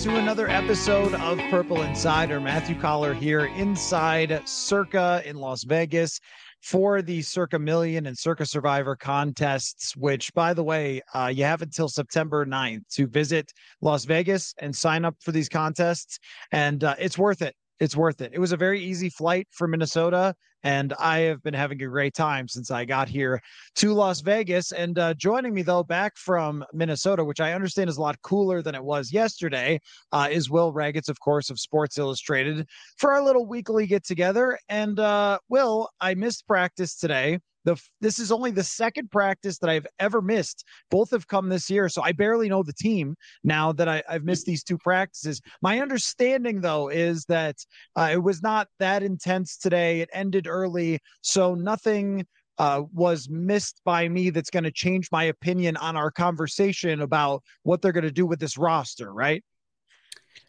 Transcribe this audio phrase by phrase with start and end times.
[0.00, 2.40] to another episode of Purple Insider.
[2.40, 6.18] Matthew Coller here inside Circa in Las Vegas
[6.62, 11.60] for the Circa Million and Circa Survivor contests, which, by the way, uh, you have
[11.60, 16.18] until September 9th to visit Las Vegas and sign up for these contests.
[16.50, 17.54] And uh, it's worth it.
[17.78, 18.30] It's worth it.
[18.32, 22.14] It was a very easy flight from Minnesota, and I have been having a great
[22.14, 23.40] time since I got here
[23.76, 24.72] to Las Vegas.
[24.72, 28.62] And uh, joining me, though, back from Minnesota, which I understand is a lot cooler
[28.62, 29.80] than it was yesterday,
[30.12, 32.66] uh, is Will Ragatz, of course, of Sports Illustrated
[32.98, 34.58] for our little weekly get together.
[34.68, 37.38] And uh, Will, I missed practice today.
[37.64, 40.64] The this is only the second practice that I've ever missed.
[40.90, 44.24] Both have come this year, so I barely know the team now that I, have
[44.24, 45.40] missed these two practices.
[45.62, 47.56] My understanding, though, is that
[47.96, 50.00] uh, it was not that intense today.
[50.00, 52.26] It ended early, so nothing
[52.58, 57.42] uh, was missed by me that's going to change my opinion on our conversation about
[57.62, 59.42] what they're going to do with this roster, right?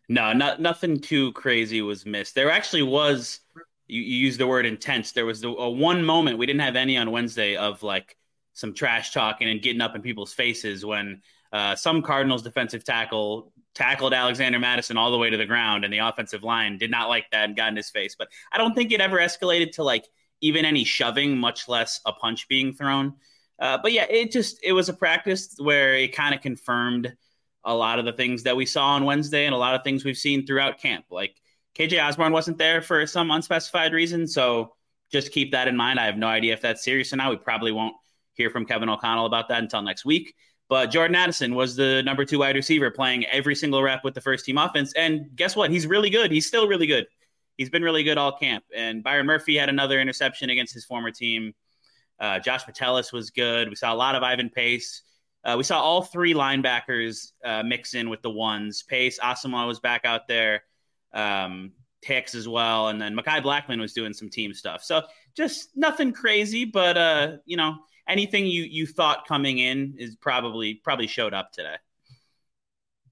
[0.09, 2.35] No, not nothing too crazy was missed.
[2.35, 3.39] There actually was
[3.91, 5.11] you, you used the word intense.
[5.11, 8.15] There was the, a one moment we didn't have any on Wednesday of like
[8.53, 13.51] some trash talking and getting up in people's faces when uh, some Cardinals defensive tackle
[13.75, 17.09] tackled Alexander Mattison all the way to the ground, and the offensive line did not
[17.09, 18.15] like that and got in his face.
[18.17, 20.07] But I don't think it ever escalated to like
[20.39, 23.15] even any shoving, much less a punch being thrown.
[23.59, 27.13] Uh, but yeah, it just it was a practice where it kind of confirmed
[27.65, 30.05] a lot of the things that we saw on Wednesday and a lot of things
[30.05, 31.05] we've seen throughout camp.
[31.11, 31.35] Like
[31.77, 34.27] KJ Osborn wasn't there for some unspecified reason.
[34.27, 34.73] So
[35.11, 35.99] just keep that in mind.
[35.99, 37.29] I have no idea if that's serious or not.
[37.29, 37.95] We probably won't
[38.33, 40.33] hear from Kevin O'Connell about that until next week.
[40.69, 44.21] But Jordan Addison was the number two wide receiver playing every single rep with the
[44.21, 44.93] first team offense.
[44.93, 45.69] And guess what?
[45.69, 46.31] He's really good.
[46.31, 47.07] He's still really good.
[47.57, 48.63] He's been really good all camp.
[48.73, 51.53] And Byron Murphy had another interception against his former team.
[52.19, 53.67] Uh, Josh Metellus was good.
[53.67, 55.01] We saw a lot of Ivan Pace.
[55.43, 58.83] Uh, we saw all three linebackers uh, mix in with the ones.
[58.83, 60.63] Pace, Asamoah was back out there
[61.13, 61.71] um,
[62.03, 64.83] Hicks as well, and then Mekhi Blackman was doing some team stuff.
[64.83, 65.03] So
[65.35, 67.75] just nothing crazy, but uh, you know,
[68.07, 71.75] anything you you thought coming in is probably probably showed up today.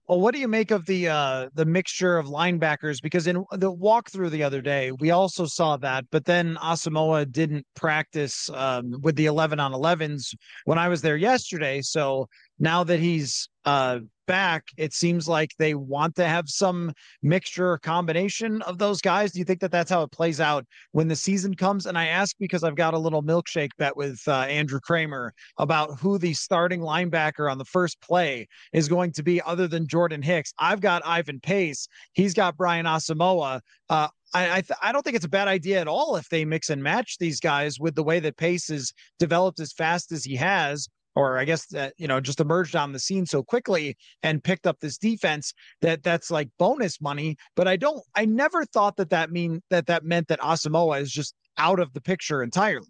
[0.07, 2.99] Well, what do you make of the uh the mixture of linebackers?
[2.99, 7.67] Because in the walkthrough the other day, we also saw that, but then Asamoah didn't
[7.75, 10.33] practice um, with the eleven on elevens
[10.65, 11.81] when I was there yesterday.
[11.81, 12.27] So
[12.57, 13.99] now that he's uh
[14.29, 19.31] back, it seems like they want to have some mixture or combination of those guys.
[19.31, 21.87] Do you think that that's how it plays out when the season comes?
[21.87, 25.99] And I ask because I've got a little milkshake bet with uh, Andrew Krammer about
[25.99, 30.21] who the starting linebacker on the first play is going to be, other than Jordan
[30.21, 30.53] Hicks.
[30.59, 31.87] I've got Ivan Pace.
[32.13, 33.61] He's got Brian Asamoah.
[33.89, 36.45] Uh, I I, th- I, don't think it's a bad idea at all if they
[36.45, 40.23] mix and match these guys with the way that Pace has developed as fast as
[40.23, 40.87] he has
[41.19, 44.65] or I guess that you know just emerged on the scene so quickly and picked
[44.65, 47.35] up this defense that that's like bonus money.
[47.57, 51.11] But I don't, I never thought that that mean that that meant that Asamoah is
[51.11, 52.87] just out of the picture entirely.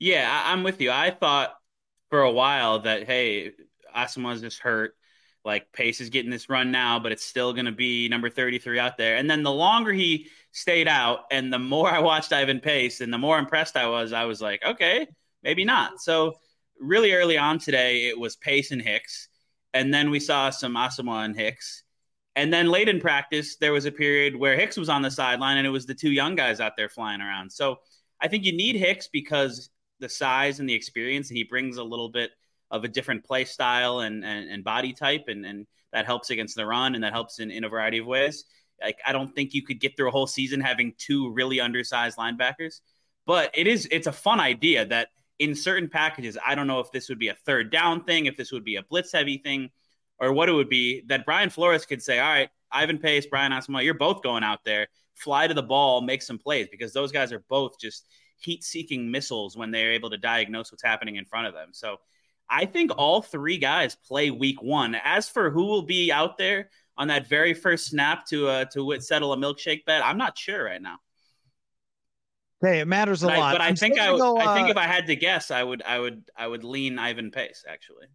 [0.00, 0.90] Yeah, I'm with you.
[0.90, 1.54] I thought
[2.10, 3.52] for a while that hey,
[3.94, 4.96] Asamoah's just hurt.
[5.44, 8.78] Like Pace is getting this run now, but it's still going to be number 33
[8.78, 9.16] out there.
[9.16, 13.12] And then the longer he stayed out, and the more I watched Ivan Pace, and
[13.12, 15.06] the more impressed I was, I was like, okay,
[15.44, 16.00] maybe not.
[16.00, 16.34] So
[16.80, 19.28] really early on today, it was Pace and Hicks.
[19.72, 21.82] And then we saw some Asamoah and Hicks.
[22.36, 25.56] And then late in practice, there was a period where Hicks was on the sideline
[25.56, 27.50] and it was the two young guys out there flying around.
[27.50, 27.78] So
[28.20, 29.70] I think you need Hicks because
[30.00, 32.30] the size and the experience, he brings a little bit
[32.70, 35.24] of a different play style and, and, and body type.
[35.28, 38.06] And, and that helps against the run and that helps in, in a variety of
[38.06, 38.44] ways.
[38.82, 42.18] Like, I don't think you could get through a whole season having two really undersized
[42.18, 42.80] linebackers,
[43.26, 45.08] but it is, it's a fun idea that–
[45.38, 48.36] in certain packages, I don't know if this would be a third down thing, if
[48.36, 49.70] this would be a blitz heavy thing,
[50.18, 53.52] or what it would be that Brian Flores could say, all right, Ivan Pace, Brian
[53.52, 57.12] Asamoah, you're both going out there, fly to the ball, make some plays because those
[57.12, 58.06] guys are both just
[58.38, 61.68] heat seeking missiles when they're able to diagnose what's happening in front of them.
[61.72, 61.98] So
[62.48, 64.96] I think all three guys play week one.
[65.02, 69.00] As for who will be out there on that very first snap to uh, to
[69.00, 70.98] settle a milkshake bet, I'm not sure right now.
[72.64, 73.54] Hey, it matters a but lot.
[73.54, 75.62] I, but I think I, go, uh, I think if I had to guess, I
[75.62, 78.06] would I would I would lean Ivan Pace actually.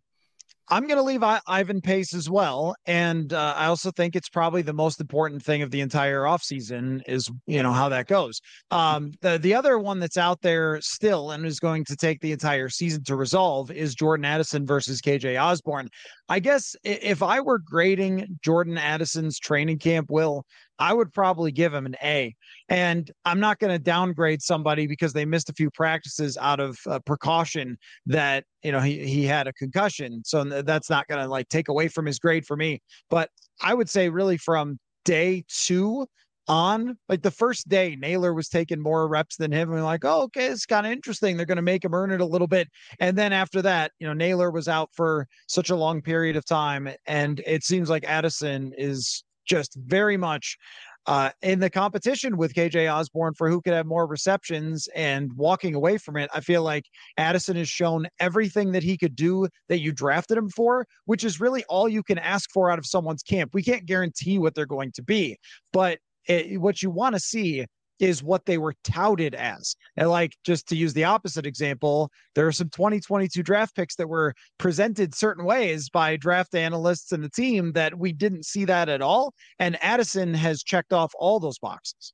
[0.72, 4.30] I'm going to leave I- Ivan Pace as well, and uh, I also think it's
[4.30, 8.40] probably the most important thing of the entire offseason is you know how that goes.
[8.70, 12.32] Um, the the other one that's out there still and is going to take the
[12.32, 15.90] entire season to resolve is Jordan Addison versus KJ Osborn.
[16.30, 20.46] I guess if I were grading Jordan Addison's training camp, will
[20.78, 22.36] I would probably give him an A.
[22.70, 26.78] And I'm not going to downgrade somebody because they missed a few practices out of
[26.88, 30.22] uh, precaution that, you know, he, he had a concussion.
[30.24, 32.82] So that's not going to like take away from his grade for me.
[33.10, 33.30] But
[33.62, 36.06] I would say, really, from day two
[36.50, 40.04] on like the first day nailor was taking more reps than him and we're like
[40.04, 42.48] oh okay it's kind of interesting they're going to make him earn it a little
[42.48, 42.68] bit
[43.00, 46.44] and then after that you know nailor was out for such a long period of
[46.44, 50.58] time and it seems like addison is just very much
[51.06, 55.74] uh, in the competition with KJ Osborn for who could have more receptions and walking
[55.74, 56.84] away from it, I feel like
[57.18, 61.40] Addison has shown everything that he could do that you drafted him for, which is
[61.40, 63.56] really all you can ask for out of someone's camp.
[63.56, 65.38] We can't guarantee what they're going to be,
[65.74, 65.98] but
[66.28, 67.66] it, what you want to see
[68.00, 69.76] is what they were touted as.
[69.98, 74.08] And like just to use the opposite example, there are some 2022 draft picks that
[74.08, 78.90] were presented certain ways by draft analysts and the team that we didn't see that
[78.90, 79.34] at all.
[79.60, 82.14] And Addison has checked off all those boxes.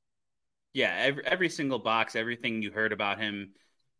[0.72, 3.52] Yeah, every, every single box, everything you heard about him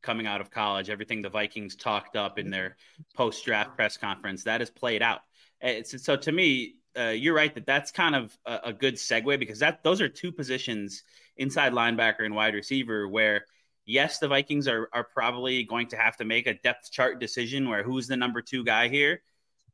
[0.03, 2.77] coming out of college, everything the Vikings talked up in their
[3.17, 5.21] post draft press conference, that has played out.
[5.63, 8.95] Eh, it's, so to me, uh, you're right that that's kind of a, a, good
[8.95, 11.03] segue because that those are two positions
[11.37, 13.45] inside linebacker and wide receiver where
[13.85, 17.69] yes the Vikings are are probably going to have to make a depth chart decision
[17.69, 19.23] where who's the number two guy here.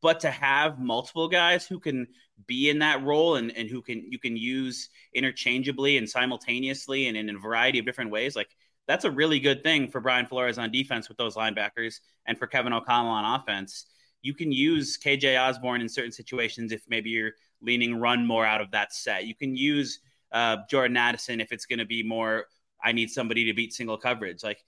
[0.00, 2.08] But to have multiple guys who can
[2.46, 7.16] be in that role and, and who can you can use interchangeably and simultaneously and
[7.16, 8.48] in a variety of different ways like
[8.88, 12.46] that's a really good thing for Brian Flores on defense with those linebackers and for
[12.46, 13.86] Kevin O'Connell on offense
[14.22, 18.60] you can use KJ Osborn in certain situations if maybe you're leaning run more out
[18.60, 19.26] of that set.
[19.26, 20.00] You can use
[20.32, 22.46] uh, Jordan Addison if it's going to be more.
[22.82, 24.42] I need somebody to beat single coverage.
[24.42, 24.64] Like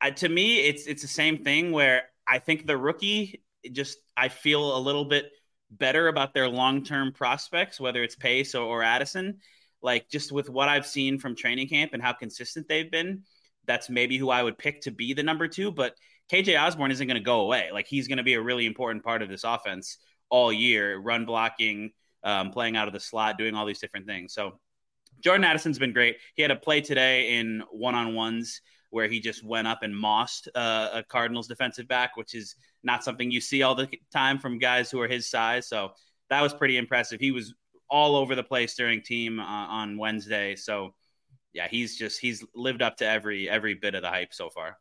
[0.00, 4.28] uh, to me, it's it's the same thing where I think the rookie just I
[4.28, 5.30] feel a little bit
[5.70, 9.38] better about their long term prospects, whether it's Pace or, or Addison.
[9.82, 13.22] Like just with what I've seen from training camp and how consistent they've been,
[13.66, 15.70] that's maybe who I would pick to be the number two.
[15.70, 15.94] But
[16.32, 17.70] KJ Osborn isn't going to go away.
[17.72, 21.24] Like he's going to be a really important part of this offense all year, run
[21.24, 21.92] blocking,
[22.24, 24.34] um, playing out of the slot, doing all these different things.
[24.34, 24.58] So
[25.20, 26.16] Jordan Addison's been great.
[26.34, 29.94] He had a play today in one on ones where he just went up and
[29.94, 34.38] mossed uh, a Cardinals defensive back, which is not something you see all the time
[34.38, 35.68] from guys who are his size.
[35.68, 35.92] So
[36.30, 37.20] that was pretty impressive.
[37.20, 37.54] He was
[37.88, 40.56] all over the place during team uh, on Wednesday.
[40.56, 40.94] So
[41.52, 44.76] yeah, he's just he's lived up to every every bit of the hype so far.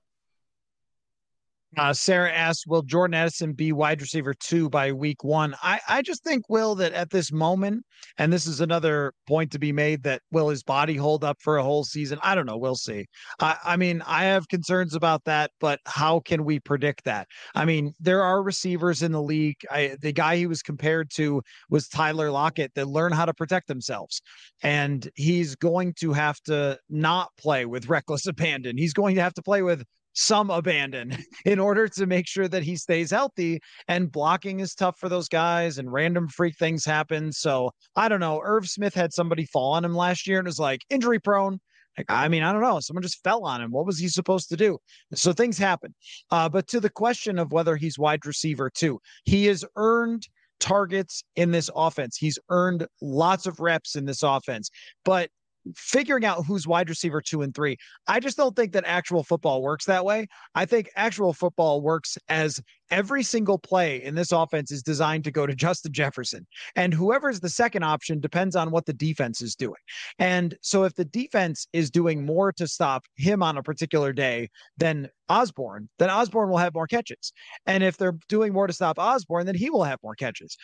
[1.77, 6.01] Uh, Sarah asked, "Will Jordan Addison be wide receiver two by week one?" I I
[6.01, 7.83] just think Will that at this moment,
[8.17, 11.57] and this is another point to be made that will his body hold up for
[11.57, 12.19] a whole season?
[12.21, 12.57] I don't know.
[12.57, 13.05] We'll see.
[13.39, 17.27] I I mean, I have concerns about that, but how can we predict that?
[17.55, 19.57] I mean, there are receivers in the league.
[19.69, 23.67] I, the guy he was compared to was Tyler Lockett that learn how to protect
[23.67, 24.21] themselves,
[24.63, 28.77] and he's going to have to not play with reckless abandon.
[28.77, 29.83] He's going to have to play with
[30.15, 31.15] some abandon
[31.45, 33.59] in order to make sure that he stays healthy.
[33.87, 37.31] And blocking is tough for those guys, and random freak things happen.
[37.31, 38.41] So I don't know.
[38.43, 41.59] Irv Smith had somebody fall on him last year and was like injury prone.
[41.97, 42.79] Like, I mean, I don't know.
[42.79, 43.71] Someone just fell on him.
[43.71, 44.77] What was he supposed to do?
[45.13, 45.93] So things happen.
[46.29, 50.27] Uh, but to the question of whether he's wide receiver too, he has earned
[50.59, 52.17] targets in this offense.
[52.17, 54.69] He's earned lots of reps in this offense.
[55.03, 55.29] But
[55.75, 57.77] figuring out who's wide receiver two and three.
[58.07, 60.27] I just don't think that actual football works that way.
[60.53, 65.31] I think actual football works as every single play in this offense is designed to
[65.31, 66.45] go to Justin Jefferson.
[66.75, 69.73] And whoever's the second option depends on what the defense is doing.
[70.19, 74.49] And so if the defense is doing more to stop him on a particular day
[74.77, 77.33] than Osborn, then Osborn will have more catches.
[77.65, 80.55] And if they're doing more to stop Osborn, then he will have more catches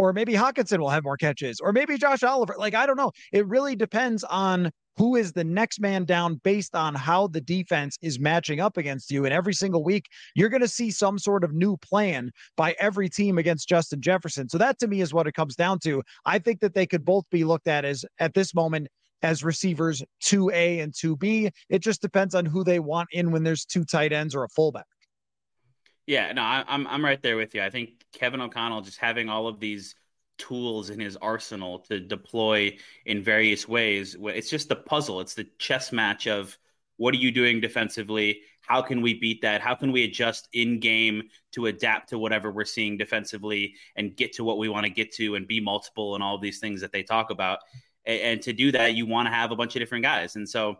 [0.00, 2.54] or maybe Hockenson will have more catches, or maybe Josh Oliver.
[2.56, 3.12] Like, I don't know.
[3.34, 7.98] It really depends on who is the next man down based on how the defense
[8.00, 9.26] is matching up against you.
[9.26, 13.10] And every single week, you're going to see some sort of new plan by every
[13.10, 14.48] team against Justin Jefferson.
[14.48, 16.02] So that to me is what it comes down to.
[16.24, 18.88] I think that they could both be looked at as at this moment
[19.20, 21.50] as receivers 2A and 2B.
[21.68, 24.48] It just depends on who they want in when there's two tight ends or a
[24.48, 24.86] fullback.
[26.06, 27.62] Yeah, no, I, I'm I'm right there with you.
[27.62, 29.94] I think Kevin O'Connell just having all of these
[30.38, 34.16] tools in his arsenal to deploy in various ways.
[34.20, 35.20] It's just the puzzle.
[35.20, 36.56] It's the chess match of
[36.96, 38.40] what are you doing defensively?
[38.62, 39.60] How can we beat that?
[39.60, 44.34] How can we adjust in game to adapt to whatever we're seeing defensively and get
[44.34, 46.92] to what we want to get to and be multiple and all these things that
[46.92, 47.58] they talk about?
[48.06, 50.36] And, and to do that, you want to have a bunch of different guys.
[50.36, 50.76] And so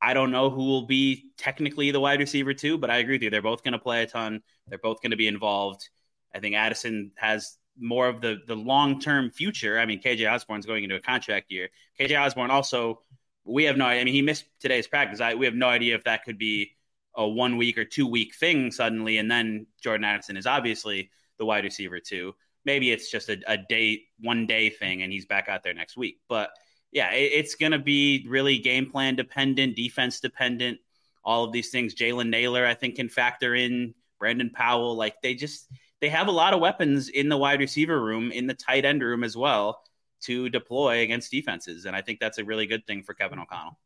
[0.00, 3.22] I don't know who will be technically the wide receiver too, but I agree with
[3.22, 3.30] you.
[3.30, 4.42] They're both going to play a ton.
[4.68, 5.88] They're both going to be involved.
[6.34, 9.78] I think Addison has more of the the long term future.
[9.78, 11.68] I mean, KJ Osborn's going into a contract year.
[11.98, 13.02] KJ Osborne also,
[13.44, 13.86] we have no.
[13.86, 15.20] I mean, he missed today's practice.
[15.20, 16.72] I, we have no idea if that could be
[17.14, 21.44] a one week or two week thing suddenly, and then Jordan Addison is obviously the
[21.44, 22.34] wide receiver too.
[22.64, 25.96] Maybe it's just a, a day, one day thing, and he's back out there next
[25.96, 26.20] week.
[26.28, 26.50] But
[26.92, 30.78] yeah, it, it's going to be really game plan dependent, defense dependent,
[31.24, 31.94] all of these things.
[31.94, 33.94] Jalen Nailor, I think, can factor in.
[34.18, 35.68] Brandon Powell, like they just
[36.00, 39.02] they have a lot of weapons in the wide receiver room, in the tight end
[39.02, 39.80] room as well
[40.22, 41.84] to deploy against defenses.
[41.84, 43.78] And I think that's a really good thing for Kevin O'Connell.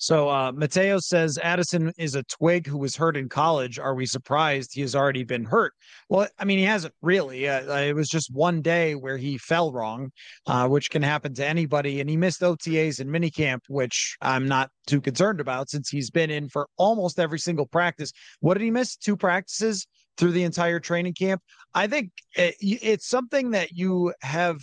[0.00, 3.78] So uh, Mateo says Addison is a twig who was hurt in college.
[3.78, 5.74] Are we surprised he has already been hurt?
[6.08, 7.46] Well, I mean, he hasn't really.
[7.46, 10.10] Uh, it was just one day where he fell wrong,
[10.46, 12.00] uh, which can happen to anybody.
[12.00, 16.30] And he missed OTAs and minicamp, which I'm not too concerned about since he's been
[16.30, 18.10] in for almost every single practice.
[18.40, 18.96] What did he miss?
[18.96, 21.42] Two practices through the entire training camp.
[21.74, 24.60] I think it, it's something that you have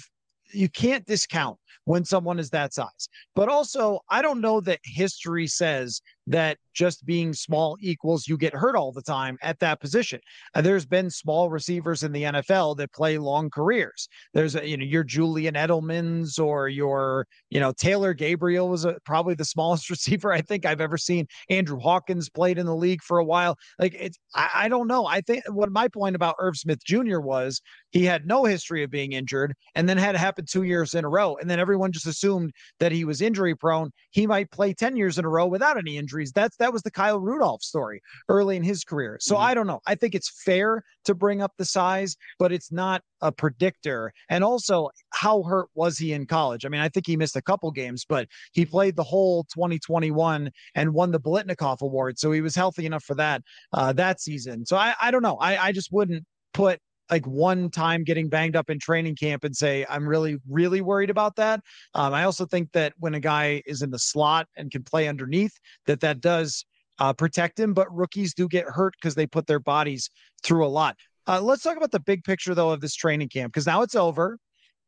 [0.51, 3.07] you can't discount when someone is that size.
[3.33, 8.53] But also, I don't know that history says that just being small equals you get
[8.53, 10.19] hurt all the time at that position.
[10.53, 14.07] Uh, there's been small receivers in the NFL that play long careers.
[14.33, 18.97] There's a, you know your Julian Edelman's or your you know Taylor Gabriel was a,
[19.05, 21.25] probably the smallest receiver I think I've ever seen.
[21.49, 23.57] Andrew Hawkins played in the league for a while.
[23.79, 25.07] Like it's I, I don't know.
[25.07, 27.19] I think what my point about Irv Smith Jr.
[27.19, 30.93] was he had no history of being injured and then had it happen two years
[30.93, 33.91] in a row, and then everyone just assumed that he was injury prone.
[34.11, 36.31] He might play ten years in a row without any injury injuries.
[36.33, 39.17] That's that was the Kyle Rudolph story early in his career.
[39.21, 39.43] So mm-hmm.
[39.43, 39.81] I don't know.
[39.87, 44.11] I think it's fair to bring up the size, but it's not a predictor.
[44.29, 46.65] And also, how hurt was he in college?
[46.65, 50.51] I mean, I think he missed a couple games, but he played the whole 2021
[50.75, 53.41] and won the Biletnikoff Award, so he was healthy enough for that
[53.73, 54.65] uh, that season.
[54.65, 55.37] So I I don't know.
[55.37, 59.55] I I just wouldn't put like one time getting banged up in training camp and
[59.55, 61.61] say I'm really really worried about that.
[61.93, 65.07] Um, I also think that when a guy is in the slot and can play
[65.07, 66.65] underneath, that that does
[66.99, 67.73] uh, protect him.
[67.73, 70.09] But rookies do get hurt because they put their bodies
[70.43, 70.95] through a lot.
[71.27, 73.95] Uh, let's talk about the big picture though of this training camp because now it's
[73.95, 74.37] over.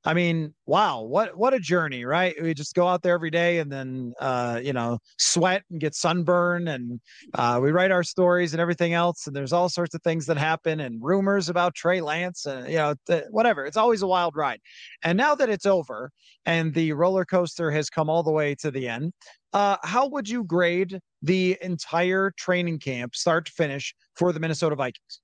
[0.05, 2.33] I mean, wow, what what a journey, right?
[2.41, 5.93] We just go out there every day and then uh, you know, sweat and get
[5.93, 7.01] sunburn and
[7.33, 10.37] uh, we write our stories and everything else and there's all sorts of things that
[10.37, 13.65] happen and rumors about Trey Lance and you know, th- whatever.
[13.65, 14.61] It's always a wild ride.
[15.03, 16.11] And now that it's over
[16.45, 19.11] and the roller coaster has come all the way to the end,
[19.51, 24.77] uh, how would you grade the entire training camp start to finish for the Minnesota
[24.77, 25.19] Vikings?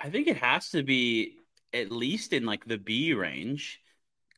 [0.00, 1.37] I think it has to be
[1.72, 3.80] at least in like the B range.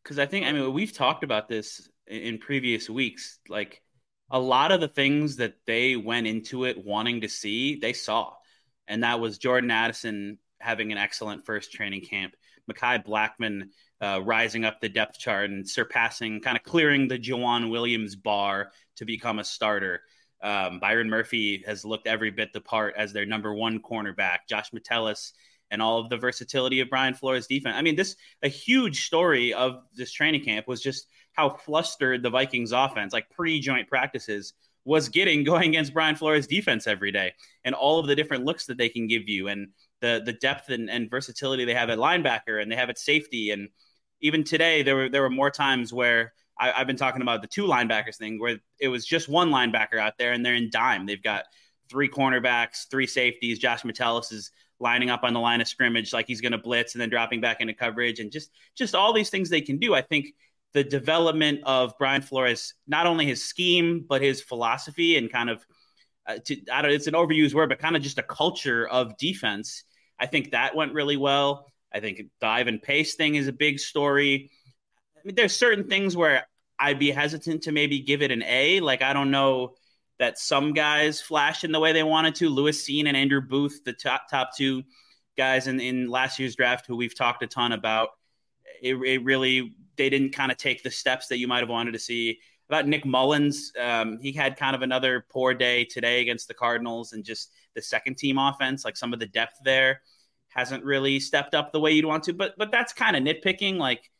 [0.02, 3.38] Because I think, I mean, we've talked about this in previous weeks.
[3.48, 3.82] Like
[4.30, 8.32] a lot of the things that they went into it wanting to see, they saw.
[8.88, 12.34] And that was Jordan Addison having an excellent first training camp,
[12.70, 13.70] Mekhi Blackman
[14.00, 18.70] uh, rising up the depth chart and surpassing, kind of clearing the Joejuan Williams bar
[18.96, 20.02] to become a starter.
[20.42, 24.38] Um, Byron Murphy has looked every bit the part as their number one cornerback.
[24.48, 25.32] Josh Metellus
[25.70, 27.76] and all of the versatility of Brian Flores' defense.
[27.76, 32.30] I mean, this a huge story of this training camp was just how flustered the
[32.30, 37.34] Vikings offense, like pre-joint practices, was getting going against Brian Flores' defense every day,
[37.64, 39.68] and all of the different looks that they can give you, and
[40.00, 43.50] the the depth and, and versatility they have at linebacker, and they have at safety,
[43.50, 43.68] and
[44.20, 47.48] even today there were there were more times where I, have been talking about the
[47.48, 51.06] two linebackers thing, where it was just one linebacker out there, and they're in dime.
[51.06, 51.44] They've got
[51.88, 53.58] three cornerbacks, three safeties.
[53.58, 56.94] Josh Metellus is lining up on the line of scrimmage like he's going to blitz
[56.94, 59.94] and then dropping back into coverage and just just all these things they can do.
[59.94, 60.34] I think
[60.72, 65.64] the development of Brian Flores, not only his scheme but his philosophy and kind of
[66.26, 69.16] uh, to, I don't it's an overused word, but kind of just a culture of
[69.16, 69.84] defense.
[70.18, 71.66] I think that went really well.
[71.92, 74.50] I think the Ivan Pace thing is a big story.
[75.16, 76.46] I mean, there's certain things where
[76.78, 78.80] I'd be hesitant to maybe give it an A.
[78.80, 79.74] Like I don't know
[80.20, 82.50] that some guys flashed in the way they wanted to.
[82.50, 84.82] Lewis Cine and Andrew Booth, the top top two
[85.36, 88.10] guys in, in last year's draft, who we've talked a ton about.
[88.82, 91.92] It, it really they didn't kind of take the steps that you might have wanted
[91.92, 92.38] to see.
[92.68, 97.14] About Nick Mullens, um, he had kind of another poor day today against the Cardinals,
[97.14, 100.02] and just the second team offense, like some of the depth there,
[100.48, 102.34] hasn't really stepped up the way you'd want to.
[102.34, 103.78] But but that's kind of nitpicking.
[103.78, 104.10] Like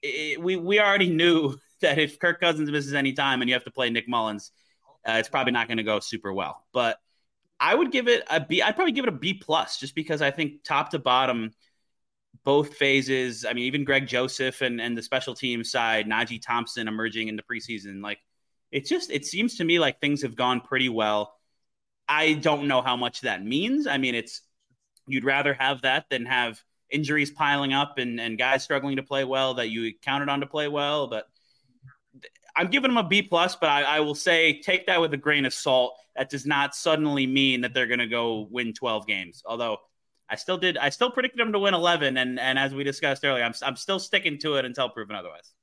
[0.00, 3.64] it, we we already knew that if Kirk Cousins misses any time and you have
[3.64, 4.52] to play Nick Mullens,
[5.06, 6.64] uh, it's probably not going to go super well.
[6.72, 6.98] But
[7.58, 8.62] I would give it a B.
[8.62, 11.52] I'd probably give it a B plus, just because I think top to bottom,
[12.44, 13.44] both phases.
[13.44, 17.36] I mean, even Greg Joseph and and the special team side, Najee Thompson emerging in
[17.36, 18.18] the preseason, like
[18.72, 21.34] it just it seems to me like things have gone pretty well.
[22.08, 23.86] I don't know how much that means.
[23.86, 24.42] I mean, it's
[25.06, 29.24] you'd rather have that than have injuries piling up and, and guys struggling to play
[29.24, 31.06] well that you counted on to play well.
[31.06, 31.28] But
[32.60, 35.16] I'm giving them a B plus, but I, I will say take that with a
[35.16, 35.96] grain of salt.
[36.14, 39.42] That does not suddenly mean that they're going to go win 12 games.
[39.46, 39.78] Although
[40.28, 43.24] I still did, I still predicted them to win 11, and and as we discussed
[43.24, 45.54] earlier, I'm I'm still sticking to it until proven otherwise.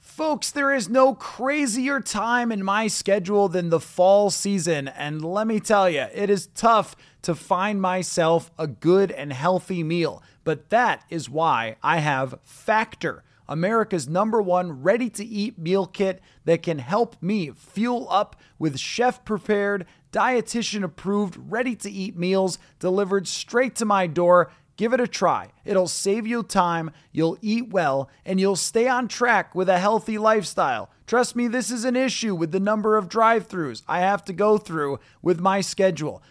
[0.00, 5.46] Folks, there is no crazier time in my schedule than the fall season, and let
[5.46, 10.22] me tell you, it is tough to find myself a good and healthy meal.
[10.44, 16.22] But that is why I have Factor America's number one ready to eat meal kit
[16.44, 22.58] that can help me fuel up with chef prepared, dietitian approved, ready to eat meals
[22.78, 24.52] delivered straight to my door.
[24.76, 25.50] Give it a try.
[25.64, 30.16] It'll save you time, you'll eat well, and you'll stay on track with a healthy
[30.16, 30.88] lifestyle.
[31.06, 34.32] Trust me, this is an issue with the number of drive throughs I have to
[34.32, 36.22] go through with my schedule.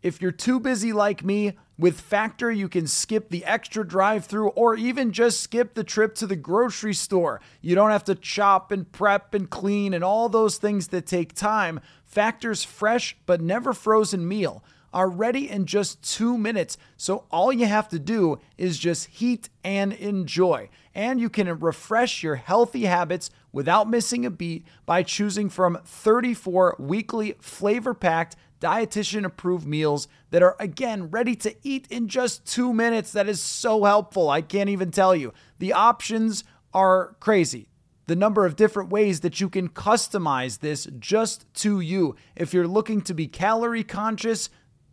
[0.00, 1.52] If you're too busy like me,
[1.82, 6.14] with Factor, you can skip the extra drive through or even just skip the trip
[6.14, 7.40] to the grocery store.
[7.60, 11.34] You don't have to chop and prep and clean and all those things that take
[11.34, 11.80] time.
[12.06, 14.62] Factor's fresh but never frozen meal
[14.92, 16.78] are ready in just two minutes.
[16.96, 20.68] So all you have to do is just heat and enjoy.
[20.94, 26.76] And you can refresh your healthy habits without missing a beat by choosing from 34
[26.78, 32.72] weekly flavor packed dietitian approved meals that are again ready to eat in just two
[32.72, 33.10] minutes.
[33.12, 34.30] That is so helpful.
[34.30, 35.34] I can't even tell you.
[35.58, 37.68] The options are crazy.
[38.06, 42.14] The number of different ways that you can customize this just to you.
[42.36, 44.48] If you're looking to be calorie conscious,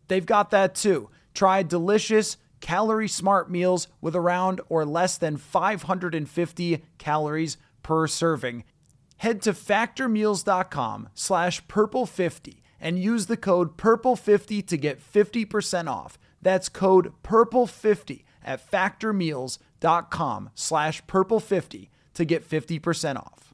[0.08, 1.10] they've got that too.
[1.34, 8.64] Try delicious, calorie smart meals with around or less than 550 calories per serving.
[9.18, 16.18] Head to factormeals.com slash purple50 and use the code PURPLE50 to get 50% off.
[16.42, 23.54] That's code PURPLE50 at factormeals.com slash purple50 to get 50% off.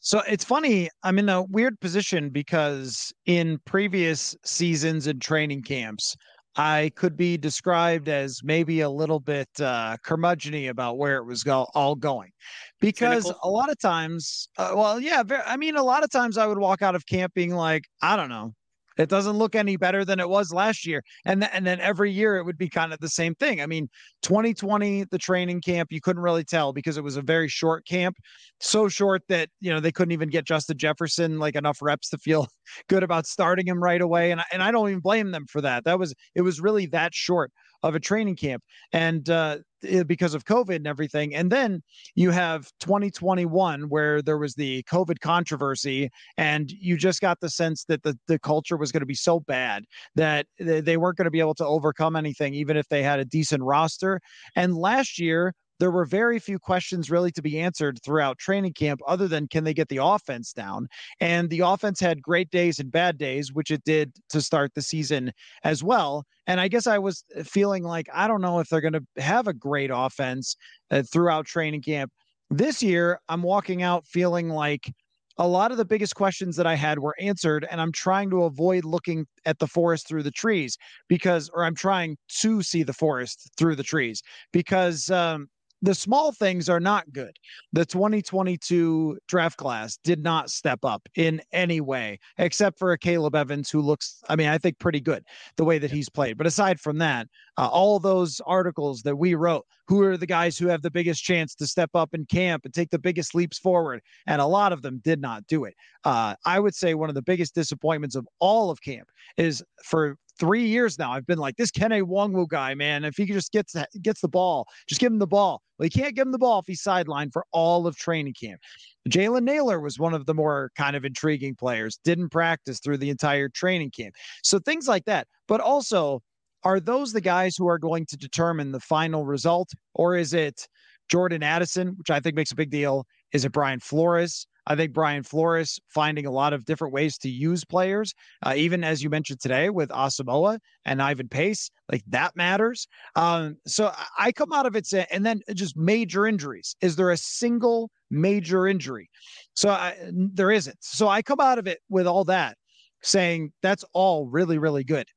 [0.00, 0.88] So it's funny.
[1.02, 6.16] I'm in a weird position because in previous seasons and training camps,
[6.58, 11.44] I could be described as maybe a little bit uh, curmudgeony about where it was
[11.44, 12.32] go- all going,
[12.80, 13.40] because Cynical.
[13.44, 16.58] a lot of times, uh, well, yeah, I mean, a lot of times I would
[16.58, 18.54] walk out of camp being like, I don't know,
[18.98, 21.02] it doesn't look any better than it was last year.
[21.24, 23.60] And, th- and then every year it would be kind of the same thing.
[23.60, 23.88] I mean,
[24.22, 28.16] 2020, the training camp, you couldn't really tell because it was a very short camp,
[28.60, 32.18] so short that, you know, they couldn't even get Justin Jefferson like enough reps to
[32.18, 32.48] feel
[32.88, 34.32] good about starting him right away.
[34.32, 35.84] And, and I don't even blame them for that.
[35.84, 38.62] That was, it was really that short of a training camp.
[38.92, 39.58] And uh,
[40.06, 41.34] because of COVID and everything.
[41.34, 41.82] And then
[42.14, 47.84] you have 2021 where there was the COVID controversy, and you just got the sense
[47.84, 49.84] that the, the culture was going to be so bad
[50.16, 53.24] that they weren't going to be able to overcome anything, even if they had a
[53.24, 54.20] decent roster.
[54.56, 59.00] And last year, there were very few questions really to be answered throughout training camp
[59.06, 60.88] other than can they get the offense down?
[61.20, 64.82] And the offense had great days and bad days which it did to start the
[64.82, 65.32] season
[65.64, 66.24] as well.
[66.46, 69.48] And i guess i was feeling like i don't know if they're going to have
[69.48, 70.56] a great offense
[70.90, 72.10] uh, throughout training camp.
[72.50, 74.90] This year i'm walking out feeling like
[75.38, 78.42] a lot of the biggest questions that I had were answered, and I'm trying to
[78.42, 80.76] avoid looking at the forest through the trees
[81.08, 84.20] because, or I'm trying to see the forest through the trees
[84.52, 85.48] because um,
[85.82, 87.36] the small things are not good.
[87.72, 93.70] The 2022 draft class did not step up in any way, except for Akayleb Evans
[93.70, 95.24] who looks, I mean, I think pretty good
[95.56, 96.36] the way that he's played.
[96.36, 100.58] But aside from that, uh, all those articles that we wrote, who are the guys
[100.58, 103.58] who have the biggest chance to step up in camp and take the biggest leaps
[103.58, 104.00] forward?
[104.26, 105.74] And a lot of them did not do it.
[106.04, 110.16] Uh, I would say one of the biggest disappointments of all of camp is for
[110.38, 111.12] three years now.
[111.12, 113.04] I've been like this Kene Nwangwu guy, man.
[113.04, 115.62] If he just gets gets the ball, just give him the ball.
[115.78, 118.60] Well, he can't give him the ball if he's sidelined for all of training camp.
[119.08, 121.98] Jalen Nailor was one of the more kind of intriguing players.
[122.04, 124.14] Didn't practice through the entire training camp.
[124.42, 125.26] So things like that.
[125.46, 126.20] But also,
[126.64, 130.66] are those the guys who are going to determine the final result, or is it
[131.08, 133.06] Jordan Addison, which I think makes a big deal?
[133.32, 134.46] Is it Brian Flores?
[134.68, 138.12] I think Brian Flores finding a lot of different ways to use players,
[138.44, 142.86] uh, even as you mentioned today with Asamoah and Ivan Pace, like that matters.
[143.16, 146.76] Um, so I come out of it and then just major injuries.
[146.82, 149.08] Is there a single major injury?
[149.54, 150.76] So I, there isn't.
[150.80, 152.58] So I come out of it with all that
[153.02, 155.08] saying that's all really, really good.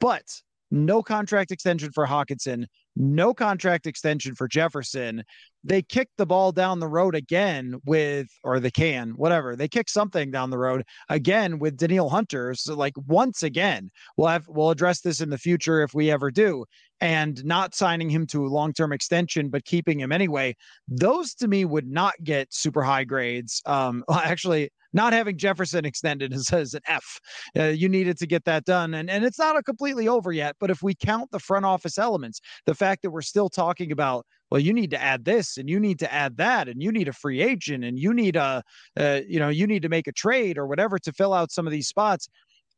[0.00, 0.24] But
[0.70, 5.24] no contract extension for Hockenson, no contract extension for Jefferson.
[5.64, 9.54] They kick the ball down the road again with, or they can, whatever.
[9.54, 12.54] They kick something down the road again with Danielle Hunter.
[12.54, 16.30] So, like, once again, we'll have, we'll address this in the future if we ever
[16.30, 16.64] do.
[17.02, 20.54] And not signing him to a long term extension, but keeping him anyway.
[20.88, 23.60] Those to me would not get super high grades.
[23.66, 27.20] Um, actually, not having Jefferson extended is, is an F.
[27.58, 28.94] Uh, you needed to get that done.
[28.94, 30.56] And, and it's not completely over yet.
[30.60, 34.26] But if we count the front office elements, the fact that we're still talking about,
[34.50, 37.08] well, you need to add this and you need to add that and you need
[37.08, 38.62] a free agent and you need a,
[38.98, 41.66] uh, you know, you need to make a trade or whatever to fill out some
[41.66, 42.28] of these spots.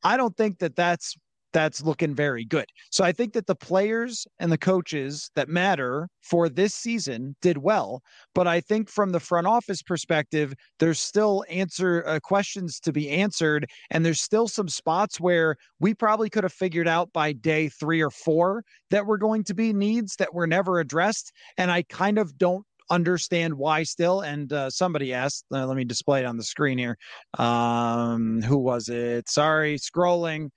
[0.05, 1.17] I don't think that that's
[1.55, 2.67] that's looking very good.
[2.91, 7.59] So I think that the players and the coaches that matter for this season did
[7.59, 8.03] well,
[8.35, 13.09] but I think from the front office perspective, there's still answer uh, questions to be
[13.09, 17.69] answered, and there's still some spots where we probably could have figured out by day
[17.69, 21.85] three or four that were going to be needs that were never addressed, and I
[21.85, 26.27] kind of don't understand why still and uh, somebody asked uh, let me display it
[26.27, 26.99] on the screen here.
[27.39, 29.27] Um who was it?
[29.31, 30.51] Sorry scrolling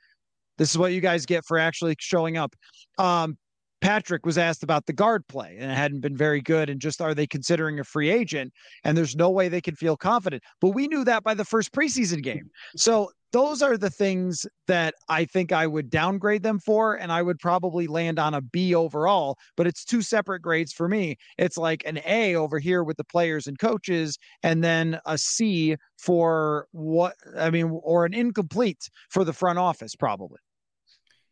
[0.58, 2.56] this is what you guys get for actually showing up.
[2.98, 3.38] Um,
[3.82, 6.70] Patrick was asked about the guard play and it hadn't been very good.
[6.70, 8.52] And just are they considering a free agent?
[8.84, 10.44] And there's no way they can feel confident.
[10.62, 12.50] But we knew that by the first preseason game.
[12.76, 16.96] So those are the things that I think I would downgrade them for.
[16.96, 20.88] And I would probably land on a B overall, but it's two separate grades for
[20.88, 21.18] me.
[21.38, 25.76] It's like an A over here with the players and coaches, and then a C
[25.98, 30.40] for what I mean, or an incomplete for the front office, probably.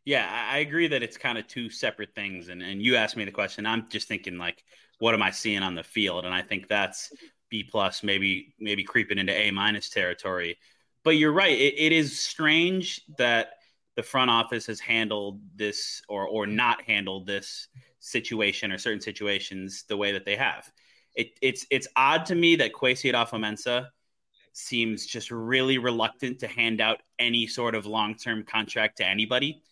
[0.05, 2.49] Yeah, I agree that it's kind of two separate things.
[2.49, 3.65] And and you asked me the question.
[3.65, 4.63] I'm just thinking like,
[4.99, 6.25] what am I seeing on the field?
[6.25, 7.11] And I think that's
[7.49, 10.57] B plus, maybe maybe creeping into A minus territory.
[11.03, 11.57] But you're right.
[11.57, 13.49] It, it is strange that
[13.95, 17.67] the front office has handled this or or not handled this
[17.99, 20.71] situation or certain situations the way that they have.
[21.15, 23.87] It, it's it's odd to me that Kwesi Adofo-Mensah
[24.53, 29.63] seems just really reluctant to hand out any sort of long term contract to anybody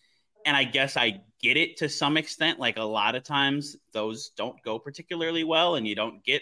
[0.46, 2.60] and I guess I get it to some extent.
[2.60, 6.42] Like a lot of times, those don't go particularly well, and you don't get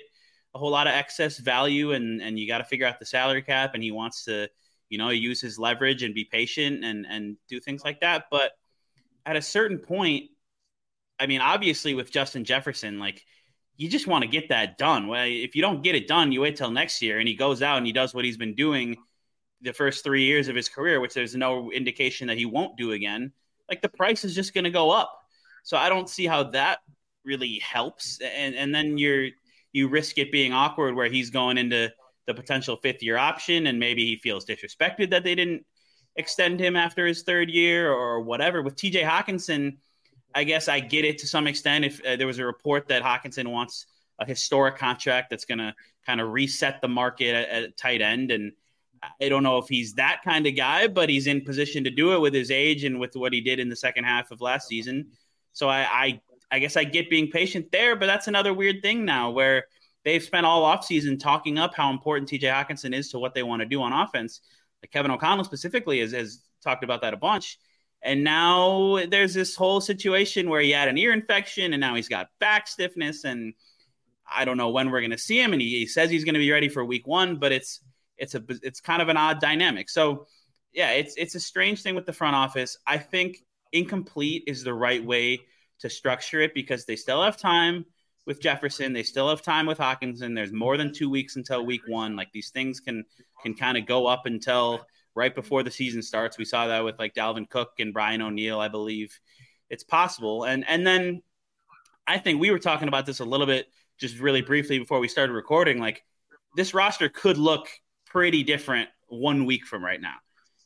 [0.54, 3.42] a whole lot of excess value, and and you got to figure out the salary
[3.42, 3.72] cap.
[3.74, 4.50] And he wants to,
[4.90, 8.26] you know, use his leverage and be patient and and do things like that.
[8.32, 8.52] But
[9.26, 10.26] at a certain point,
[11.20, 13.24] I mean, obviously with Justin Jefferson, like
[13.78, 15.08] you just want to get that done.
[15.08, 17.62] Well, if you don't get it done, you wait till next year, and he goes
[17.62, 18.98] out and he does what he's been doing
[19.62, 22.92] the first three years of his career, which there's no indication that he won't do
[22.92, 23.32] again
[23.72, 25.18] like the price is just going to go up.
[25.64, 26.80] So I don't see how that
[27.24, 28.20] really helps.
[28.22, 29.30] And and then you're
[29.72, 31.92] you risk it being awkward where he's going into
[32.28, 35.66] the potential fifth year option and maybe he feels disrespected that they didn't
[36.18, 38.62] extend him after his third year or whatever.
[38.62, 39.78] With TJ Hockenson,
[40.36, 41.86] I guess I get it to some extent.
[41.86, 43.86] If uh, there was a report that Hawkinson wants
[44.20, 45.74] a historic contract that's going to
[46.06, 48.52] kind of reset the market at, at tight end and
[49.20, 52.14] I don't know if he's that kind of guy, but he's in position to do
[52.14, 54.68] it with his age and with what he did in the second half of last
[54.68, 55.08] season.
[55.54, 59.04] So I, I, I guess I get being patient there, but that's another weird thing
[59.04, 59.66] now where
[60.06, 63.62] they've spent all offseason talking up how important TJ Hockenson is to what they want
[63.62, 64.42] to do on offense.
[64.84, 67.58] Like Kevin O'Connell specifically has, has talked about that a bunch.
[68.04, 72.10] And now there's this whole situation where he had an ear infection and now he's
[72.10, 73.24] got back stiffness.
[73.24, 73.54] And
[74.32, 75.54] I don't know when we're going to see him.
[75.54, 77.82] And he, he says he's going to be ready for week one, but it's,
[78.22, 79.90] it's a it's kind of an odd dynamic.
[79.90, 80.28] So
[80.72, 82.78] yeah, it's it's a strange thing with the front office.
[82.88, 85.40] I think incomplete is the right way
[85.80, 87.86] to structure it because they still have time
[88.28, 88.94] with Jefferson.
[88.94, 90.36] They still have time with Hockenson.
[90.36, 92.16] There's more than two weeks until week one.
[92.16, 93.04] Like these things can
[93.42, 96.38] can kind of go up until right before the season starts.
[96.38, 99.20] We saw that with like Dalvin Cook and Brian O'Neill, I believe.
[99.70, 100.44] It's possible.
[100.44, 101.24] And and then
[102.06, 103.66] I think we were talking about this a little bit
[103.98, 105.80] just really briefly before we started recording.
[105.80, 106.04] Like
[106.56, 107.68] this roster could look
[108.12, 110.16] pretty different one week from right now.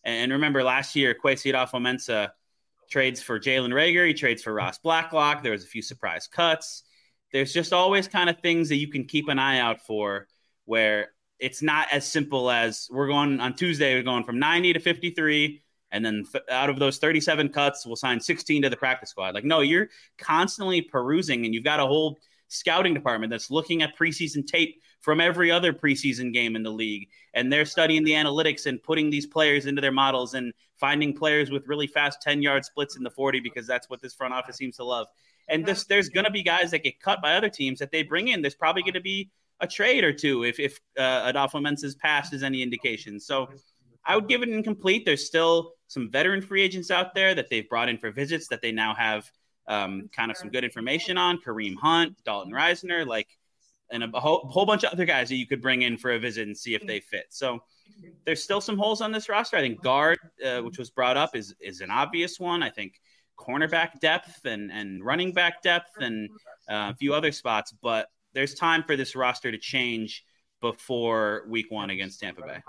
[0.04, 2.30] And remember last year, Kwesi Adofo-Mensah
[2.90, 4.08] trades for Jalen Reagor.
[4.08, 5.44] He trades for Ross Blacklock.
[5.44, 6.84] There was a few surprise cuts.
[7.32, 10.28] There's just always kind of things that you can keep an eye out for
[10.66, 14.80] where it's not as simple as we're going on Tuesday, we're going from 90 to
[14.80, 15.62] 53.
[15.92, 19.36] And then th- out of those 37 cuts, we'll sign 16 to the practice squad.
[19.36, 23.98] Like, no, you're constantly perusing and you've got a whole scouting department that's looking at
[23.98, 27.08] preseason tape from every other preseason game in the league.
[27.36, 31.52] And they're studying the analytics and putting these players into their models and finding players
[31.52, 34.58] with really fast 10 yard splits in the 40 because that's what this front office
[34.58, 35.06] seems to love.
[35.48, 38.02] And this, there's going to be guys that get cut by other teams that they
[38.02, 38.42] bring in.
[38.42, 42.42] There's probably going to be a trade or two if, if uh, Adofo-Mensah's past is
[42.42, 43.20] any indication.
[43.20, 43.50] So
[44.08, 45.06] I would give it incomplete.
[45.06, 48.64] There's still some veteran free agents out there that they've brought in for visits that
[48.64, 49.30] they now have
[49.68, 53.28] um, kind of some good information on Kareem Hunt, Dalton Risner, like,
[53.92, 56.20] and a whole, whole bunch of other guys that you could bring in for a
[56.20, 57.26] visit and see if they fit.
[57.30, 57.60] So
[58.26, 59.58] there's still some holes on this roster.
[59.58, 62.64] I think guard, uh, which was brought up, is is an obvious one.
[62.64, 63.00] I think
[63.38, 66.30] cornerback depth and and running back depth and
[66.70, 70.24] uh, a few other spots, but there's time for this roster to change
[70.72, 72.60] before week one against Tampa Bay.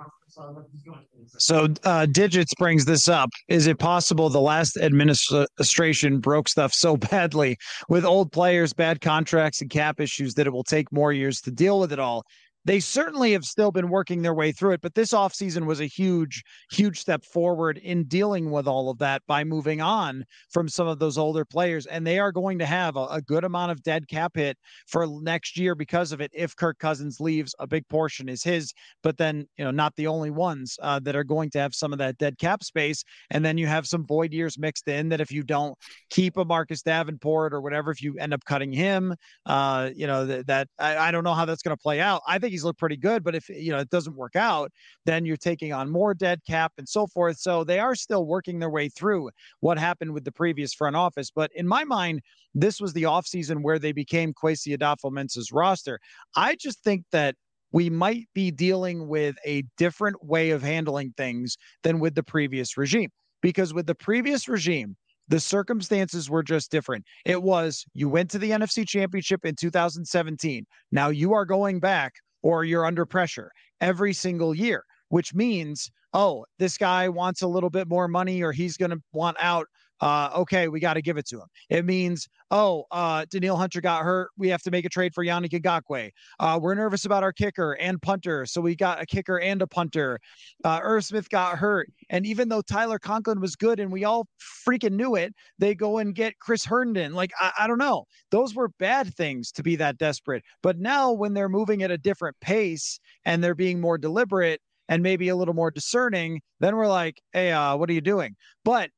[1.39, 3.31] So, uh, Digits brings this up.
[3.49, 7.57] Is it possible the last administration broke stuff so badly
[7.89, 11.51] with old players, bad contracts, and cap issues that it will take more years to
[11.51, 12.25] deal with it all?
[12.67, 15.87] They certainly have still been working their way through it but this offseason was a
[15.87, 20.89] huge huge step forward in dealing with all of that by moving on from some
[20.89, 23.83] of those older players and they are going to have a, a good amount of
[23.83, 27.87] dead cap hit for next year because of it if kirk cousins leaves a big
[27.89, 31.49] portion is his but then you know not the only ones uh, that are going
[31.49, 34.59] to have some of that dead cap space and then you have some void years
[34.59, 35.79] mixed in that if you don't
[36.11, 39.15] keep a marcus davenport or whatever if you end up cutting him
[39.47, 42.23] uh, you know that, that I, I don't know how that's going to play out.
[42.27, 43.23] I think he's looked pretty good.
[43.23, 44.73] But if you know it doesn't work out,
[45.05, 47.39] then you're taking on more dead cap and so forth.
[47.39, 51.31] So they are still working their way through what happened with the previous front office.
[51.31, 52.23] But in my mind,
[52.55, 56.01] this was the offseason where they became Kwesi Adofo-Mensah's roster.
[56.35, 57.35] I just think that
[57.73, 62.79] we might be dealing with a different way of handling things than with the previous
[62.79, 63.11] regime.
[63.43, 64.97] Because with the previous regime,
[65.29, 67.05] the circumstances were just different.
[67.25, 70.65] It was you went to the NFC Championship in 2017.
[70.93, 72.15] Now you are going back
[72.47, 77.71] or you're under pressure every single year, which means, oh, this guy wants a little
[77.71, 79.67] bit more money or he's going to want out.
[80.01, 81.47] Uh, okay, we got to give it to him.
[81.71, 84.31] It means, oh, uh, Danielle Hunter got hurt.
[84.37, 86.11] We have to make a trade for Yannick Ngakoue.
[86.39, 89.67] Uh, we're nervous about our kicker and punter, so we got a kicker and a
[89.67, 90.19] punter.
[90.65, 94.27] Uh, Irv Smith got hurt, and even though Tyler Conklin was good and we all
[94.67, 97.15] freaking knew it, they go and get Chris Herndon.
[97.15, 100.43] Like I, I don't know, those were bad things to be that desperate.
[100.63, 105.03] But now when they're moving at a different pace and they're being more deliberate and
[105.03, 108.37] maybe a little more discerning, then we're like, hey, uh, what are you doing?
[108.65, 108.91] But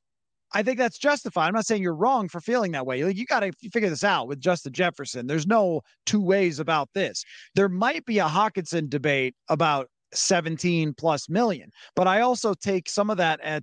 [0.54, 1.46] I think that's justified.
[1.46, 3.04] I'm not saying you're wrong for feeling that way.
[3.04, 5.26] Like you got to figure this out with Justin Jefferson.
[5.26, 7.24] There's no two ways about this.
[7.54, 13.10] There might be a Hockenson debate about 17 plus million, but I also take some
[13.10, 13.62] of that at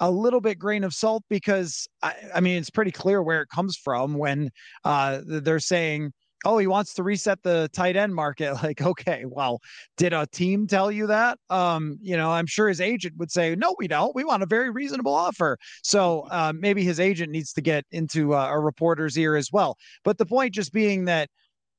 [0.00, 3.48] a little bit grain of salt because I, I mean it's pretty clear where it
[3.48, 4.50] comes from when
[4.84, 6.12] uh, they're saying
[6.44, 8.56] oh, he wants to reset the tight end market.
[8.68, 9.60] Like, okay, well,
[9.96, 11.38] did a team tell you that?
[11.48, 14.14] Um, you know, I'm sure his agent would say, no, we don't.
[14.14, 15.58] We want a very reasonable offer.
[15.82, 19.76] So uh, maybe his agent needs to get into uh, a reporter's ear as well.
[20.04, 21.30] But the point just being that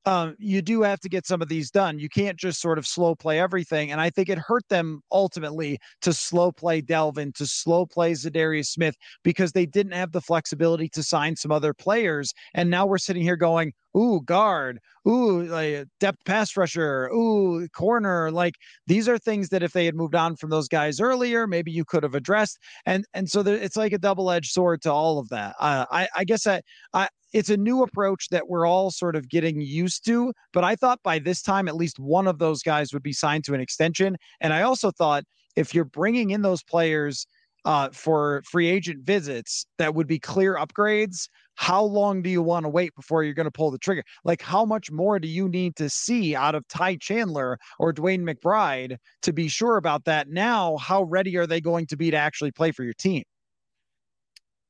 [0.05, 1.99] um, you do have to get some of these done.
[1.99, 3.91] You can't just sort of slow play everything.
[3.91, 8.67] And I think it hurt them ultimately to slow play Dalvin, to slow play Za'Darius
[8.67, 12.33] Smith, because they didn't have the flexibility to sign some other players.
[12.53, 18.31] And now we're sitting here going, ooh, guard, ooh, like depth pass rusher, ooh, corner.
[18.31, 18.55] Like
[18.87, 21.85] these are things that if they had moved on from those guys earlier, maybe you
[21.85, 22.57] could have addressed.
[22.85, 25.55] And and so there, it's like a double edged sword to all of that.
[25.59, 26.61] Uh, I I guess I
[26.93, 30.33] I it's a new approach that we're all sort of getting used to.
[30.53, 33.43] But I thought by this time, at least one of those guys would be signed
[33.45, 34.17] to an extension.
[34.41, 35.23] And I also thought
[35.55, 37.27] if you're bringing in those players
[37.65, 42.63] uh, for free agent visits that would be clear upgrades, how long do you want
[42.63, 44.03] to wait before you're going to pull the trigger?
[44.23, 48.21] Like, how much more do you need to see out of Ty Chandler or DeWayne
[48.21, 50.29] McBride to be sure about that?
[50.29, 53.23] Now, how ready are they going to be to actually play for your team?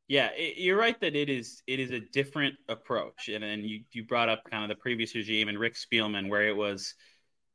[0.09, 3.81] Yeah, it, you're right that it is it is a different approach, and and you
[3.91, 6.95] you brought up kind of the previous regime and Rick Spielman, where it was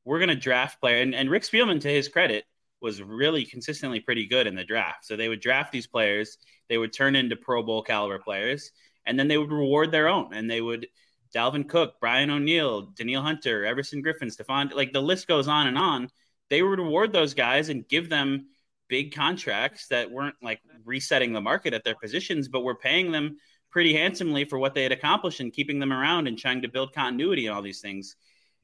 [0.04, 2.44] we're going to draft player, and, and Rick Spielman, to his credit,
[2.80, 5.04] was really consistently pretty good in the draft.
[5.04, 6.38] So they would draft these players,
[6.68, 8.70] they would turn into Pro Bowl caliber players,
[9.06, 10.86] and then they would reward their own, and they would
[11.34, 15.76] Dalvin Cook, Brian O'Neill, Danielle Hunter, Everson Griffen, Stefon, like the list goes on and
[15.76, 16.08] on.
[16.50, 18.46] They would reward those guys and give them
[18.94, 23.36] big contracts that weren't like resetting the market at their positions, but were paying them
[23.72, 26.94] pretty handsomely for what they had accomplished and keeping them around and trying to build
[26.94, 28.14] continuity and all these things.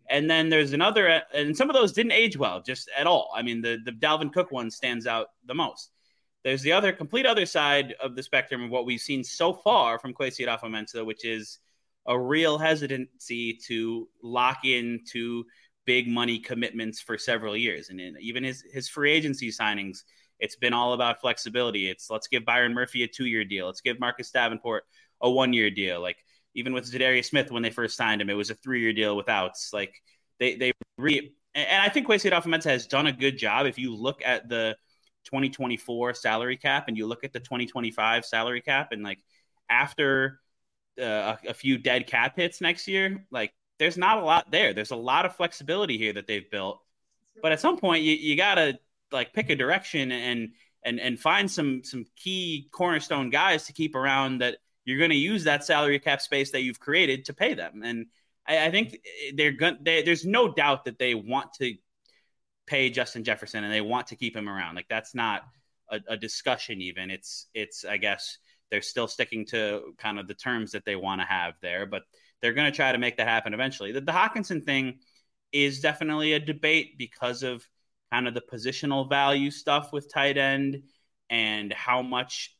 [0.09, 3.33] And then there's another, and some of those didn't age well, just at all.
[3.35, 5.91] I mean, the the Dalvin Cook one stands out the most.
[6.45, 9.99] There's the other complete other side of the spectrum of what we've seen so far
[9.99, 11.59] from Kwesi Adofo-Mensah, which is
[12.07, 15.45] a real hesitancy to lock into
[15.91, 17.91] big money commitments for several years.
[17.91, 20.05] And even his, his free agency signings,
[20.39, 21.91] it's been all about flexibility.
[21.91, 23.67] It's let's give Byron Murphy a two year deal.
[23.67, 24.85] Let's give Marcus Davenport
[25.21, 26.01] a one year deal.
[26.01, 26.19] Like
[26.55, 29.17] even with Za'Darius Smith, when they first signed him, it was a three year deal
[29.17, 29.71] with outs.
[29.73, 30.01] Like
[30.39, 33.67] they, they re, and I think Kwesi Adofo-Mensah has done a good job.
[33.67, 34.77] If you look at the
[35.25, 39.19] 2024 salary cap and you look at the 2025 salary cap and like
[39.69, 40.39] after
[41.01, 44.73] uh, a, a few dead cap hits next year, like there's not a lot there.
[44.73, 46.81] There's a lot of flexibility here that they've built,
[47.43, 48.79] but at some point you, you gotta
[49.11, 50.51] like pick a direction and
[50.85, 55.17] and and find some some key cornerstone guys to keep around that you're going to
[55.17, 57.83] use that salary cap space that you've created to pay them.
[57.85, 58.07] And
[58.47, 58.99] I, I think
[59.35, 59.79] they're going.
[59.83, 61.75] They, there's no doubt that they want to
[62.67, 64.75] pay Justin Jefferson and they want to keep him around.
[64.75, 65.43] Like that's not
[65.91, 66.81] a, a discussion.
[66.81, 68.39] Even it's it's I guess
[68.71, 72.03] they're still sticking to kind of the terms that they want to have there, but
[72.41, 73.93] they're going to try to make that happen eventually.
[73.93, 74.99] The, the Hockenson thing
[75.53, 77.67] is definitely a debate because of
[78.13, 80.83] kind of the positional value stuff with tight end
[81.29, 82.57] and how much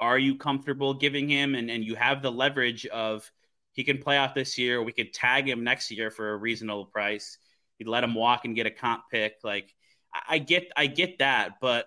[0.00, 3.30] are you comfortable giving him and, and you have the leverage of
[3.72, 6.86] he can play off this year we could tag him next year for a reasonable
[6.86, 7.38] price
[7.78, 9.72] you'd let him walk and get a comp pick like
[10.28, 11.86] i, get i get that but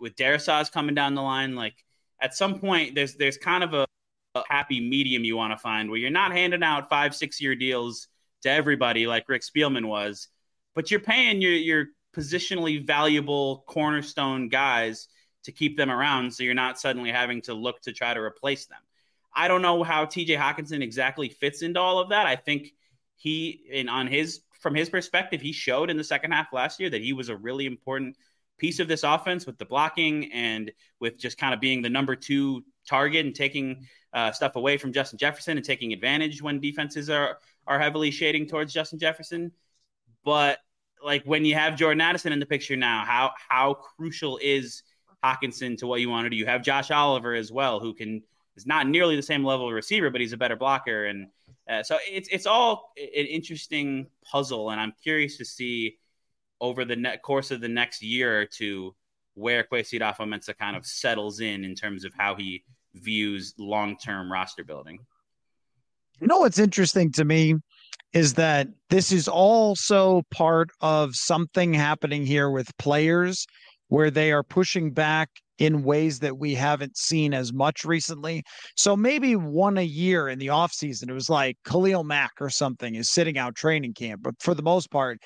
[0.00, 1.84] with Darrisaw coming down the line like
[2.20, 3.86] at some point there's there's kind of a
[4.48, 8.08] happy medium you want to find where you're not handing out five six year deals
[8.42, 10.28] to everybody like rick spielman was
[10.74, 15.08] but you're paying your your positionally valuable cornerstone guys
[15.44, 18.66] to keep them around so you're not suddenly having to look to try to replace
[18.66, 18.78] them.
[19.34, 22.26] I don't know how TJ Hockenson exactly fits into all of that.
[22.26, 22.74] I think
[23.16, 26.90] he and on his from his perspective, he showed in the second half last year
[26.90, 28.16] that he was a really important
[28.58, 32.14] piece of this offense with the blocking and with just kind of being the number
[32.14, 37.08] two target and taking uh, stuff away from Justin Jefferson and taking advantage when defenses
[37.10, 39.52] are are heavily shading towards Justin Jefferson.
[40.24, 40.58] But
[41.02, 44.82] like when you have Jordan Addison in the picture now, how how crucial is
[45.24, 46.36] Hockenson to what you want to do?
[46.36, 48.22] You have Josh Oliver as well, who can
[48.56, 51.28] is not nearly the same level of receiver, but he's a better blocker, and
[51.68, 55.98] uh, so it's it's all an interesting puzzle, and I'm curious to see
[56.60, 58.94] over the net course of the next year or two
[59.34, 62.62] where Kwesi Adofo-Mensah kind of settles in in terms of how he
[62.94, 64.98] views long term roster building.
[66.20, 67.56] You know what's interesting to me
[68.12, 73.46] is that this is also part of something happening here with players
[73.88, 75.28] where they are pushing back
[75.58, 78.42] in ways that we haven't seen as much recently.
[78.76, 82.94] So maybe one a year in the offseason, it was like Khalil Mack or something
[82.94, 84.22] is sitting out training camp.
[84.22, 85.18] But for the most part,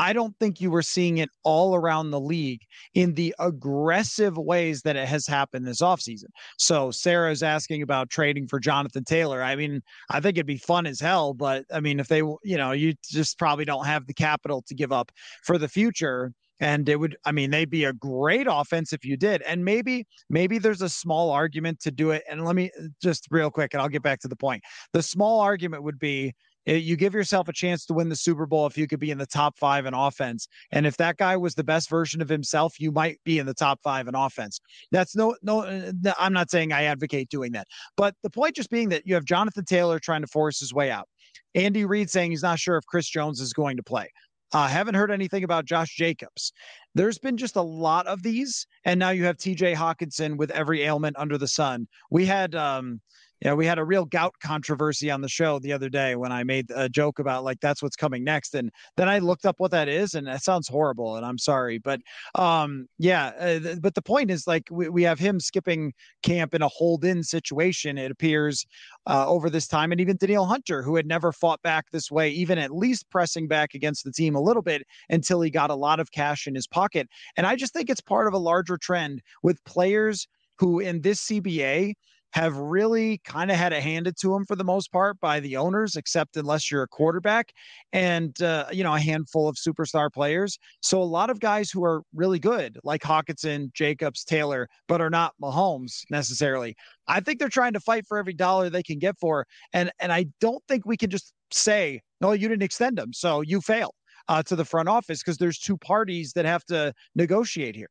[0.00, 2.62] I don't think you were seeing it all around the league
[2.94, 6.28] in the aggressive ways that it has happened this offseason.
[6.58, 9.42] So Sarah's asking about trading for Jonathan Taylor.
[9.42, 12.56] I mean, I think it'd be fun as hell, but I mean, if they, you
[12.56, 15.12] know, you just probably don't have the capital to give up
[15.44, 19.16] for the future and it would i mean they'd be a great offense if you
[19.16, 22.70] did and maybe maybe there's a small argument to do it and let me
[23.02, 26.34] just real quick and i'll get back to the point the small argument would be
[26.66, 29.18] you give yourself a chance to win the Super Bowl if you could be in
[29.18, 30.48] the top five in offense.
[30.72, 33.54] And if that guy was the best version of himself, you might be in the
[33.54, 34.60] top five in offense.
[34.92, 37.66] That's no, no, eh, I'm not saying I advocate doing that.
[37.96, 40.90] But the point just being that you have Jonathan Taylor trying to force his way
[40.90, 41.08] out.
[41.54, 44.08] Andy Reid saying he's not sure if Chris Jones is going to play.
[44.52, 46.52] I uh, haven't heard anything about Josh Jacobs.
[46.96, 50.82] There's been just a lot of these, and now you have TJ Hockenson with every
[50.82, 51.86] ailment under the sun.
[52.10, 53.00] We had um,
[53.42, 56.44] yeah, we had a real gout controversy on the show the other day when I
[56.44, 59.70] made a joke about like that's what's coming next, and then I looked up what
[59.70, 62.00] that is, and that sounds horrible, and I'm sorry, but
[62.34, 66.54] um, yeah, uh, th- but the point is like we, we have him skipping camp
[66.54, 67.96] in a hold-in situation.
[67.96, 68.66] It appears
[69.06, 72.30] uh, over this time, and even Danielle Hunter, who had never fought back this way,
[72.30, 75.74] even at least pressing back against the team a little bit until he got a
[75.74, 78.76] lot of cash in his pocket, and I just think it's part of a larger
[78.76, 81.94] trend with players who in this CBA
[82.32, 85.56] have really kind of had it handed to them for the most part by the
[85.56, 87.52] owners, except unless you're a quarterback
[87.92, 90.58] and, uh, you know, a handful of superstar players.
[90.80, 95.10] So a lot of guys who are really good, like Hockenson, Jacobs, Taylor, but are
[95.10, 96.76] not Mahomes necessarily.
[97.08, 99.46] I think they're trying to fight for every dollar they can get for.
[99.72, 103.12] And, and I don't think we can just say, no, you didn't extend them.
[103.12, 103.94] So you fail
[104.28, 107.90] uh, to the front office because there's two parties that have to negotiate here.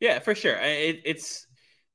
[0.00, 0.56] Yeah, for sure.
[0.56, 1.46] It, it's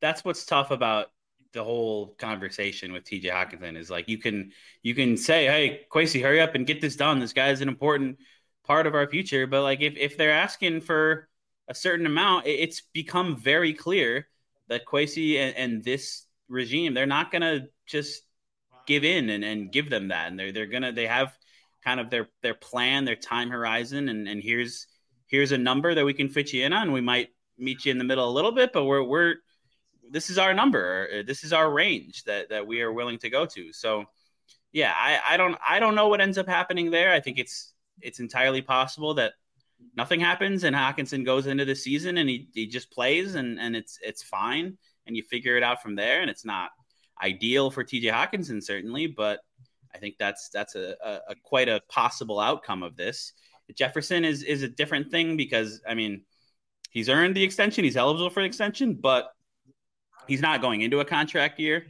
[0.01, 1.07] that's what's tough about
[1.53, 4.51] the whole conversation with TJ Hockenson is like you can
[4.83, 7.19] you can say, Hey, Kwesi, hurry up and get this done.
[7.19, 8.17] This guy is an important
[8.65, 9.47] part of our future.
[9.47, 11.27] But like if, if they're asking for
[11.67, 14.27] a certain amount, it's become very clear
[14.67, 18.23] that Kwesi and, and this regime, they're not gonna just
[18.85, 20.27] give in and, and give them that.
[20.27, 21.37] And they're they're gonna they have
[21.83, 24.87] kind of their their plan, their time horizon, and, and here's
[25.27, 26.91] here's a number that we can fit you in on.
[26.91, 29.35] We might meet you in the middle a little bit, but we're we're
[30.11, 31.07] this is our number.
[31.11, 33.73] Uh, this is our range that that we are willing to go to.
[33.73, 34.05] So,
[34.71, 37.13] yeah, I, I don't I don't know what ends up happening there.
[37.13, 39.33] I think it's it's entirely possible that
[39.95, 43.75] nothing happens and Hockenson goes into the season and he, he just plays and, and
[43.75, 46.71] it's it's fine and you figure it out from there and it's not
[47.21, 49.39] ideal for TJ Hockenson certainly, but
[49.93, 53.33] I think that's that's a, a, a, quite a possible outcome of this.
[53.75, 56.21] Jefferson is is a different thing because I mean
[56.91, 59.31] he's earned the extension, he's eligible for an extension, but
[60.27, 61.87] he's not going into a contract year.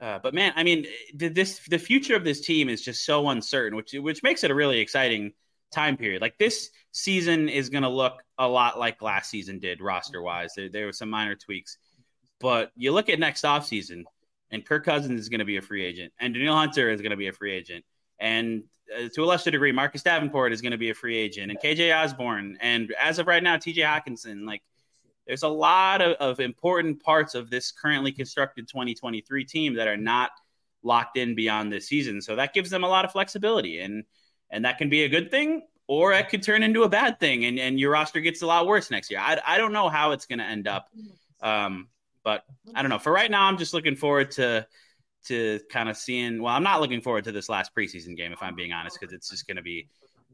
[0.00, 3.76] Uh, but man, I mean, this the future of this team is just so uncertain,
[3.76, 5.32] which which makes it a really exciting
[5.70, 6.20] time period.
[6.20, 10.54] Like this season is going to look a lot like last season did roster wise.
[10.56, 11.78] There, there were some minor tweaks,
[12.40, 14.02] but you look at next offseason,
[14.50, 17.12] and Kirk Cousins is going to be a free agent, and Danielle Hunter is going
[17.12, 17.84] to be a free agent,
[18.18, 21.52] and uh, to a lesser degree, Marcus Davenport is going to be a free agent,
[21.52, 24.62] and KJ Osborn, and as of right now, TJ Hockenson, Like
[25.26, 29.96] there's a lot of, of important parts of this currently constructed 2023 team that are
[29.96, 30.30] not
[30.82, 32.20] locked in beyond this season.
[32.20, 34.04] So that gives them a lot of flexibility and
[34.50, 37.44] and that can be a good thing or it could turn into a bad thing
[37.44, 39.20] and, and your roster gets a lot worse next year.
[39.20, 40.88] I, I don't know how it's going to end up.
[41.40, 41.88] Um,
[42.24, 42.44] but
[42.74, 42.98] I don't know.
[42.98, 44.66] For right now, I'm just looking forward to
[45.26, 46.42] to kind of seeing.
[46.42, 49.12] Well, I'm not looking forward to this last preseason game, if I'm being honest, because
[49.12, 49.88] it's just going to be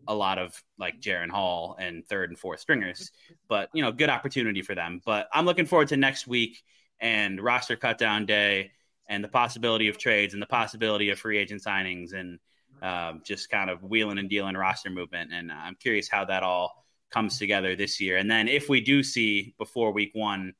[0.06, 3.10] a lot of like Jaren Hall and third and fourth stringers,
[3.48, 5.00] but you know, good opportunity for them.
[5.04, 6.62] But I'm looking forward to next week
[7.00, 8.72] and roster cut down day
[9.08, 12.38] and the possibility of trades and the possibility of free agent signings and
[12.82, 15.32] um, just kind of wheeling and dealing roster movement.
[15.32, 18.18] And I'm curious how that all comes together this year.
[18.18, 20.54] And then if we do see before week one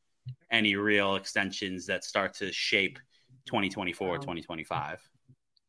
[0.51, 2.99] any real extensions that start to shape
[3.47, 5.09] 2024, 2025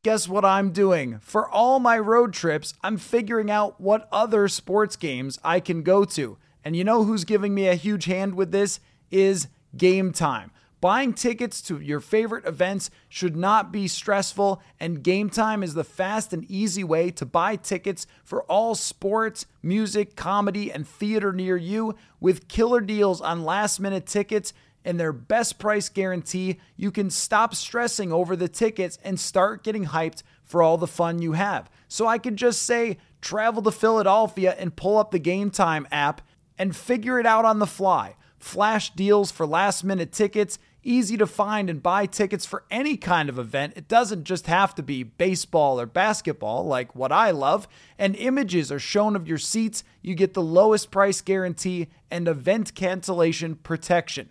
[0.02, 1.18] guess what I'm doing?
[1.20, 6.04] For all my road trips, I'm figuring out what other sports games I can go
[6.06, 6.38] to.
[6.64, 8.80] And you know who's giving me a huge hand with this?
[9.10, 10.52] Is Game Time.
[10.80, 15.84] Buying tickets to your favorite events should not be stressful, and Game Time is the
[15.84, 21.58] fast and easy way to buy tickets for all sports, music, comedy, and theater near
[21.58, 24.54] you with killer deals on last minute tickets
[24.84, 29.86] and their best price guarantee, you can stop stressing over the tickets and start getting
[29.86, 31.70] hyped for all the fun you have.
[31.88, 36.22] So I could just say, travel to Philadelphia and pull up the Game Time app
[36.58, 38.16] and figure it out on the fly.
[38.38, 43.28] Flash deals for last minute tickets, easy to find and buy tickets for any kind
[43.28, 43.74] of event.
[43.76, 47.68] It doesn't just have to be baseball or basketball, like what I love.
[47.98, 49.84] And images are shown of your seats.
[50.00, 54.30] You get the lowest price guarantee and event cancellation protection.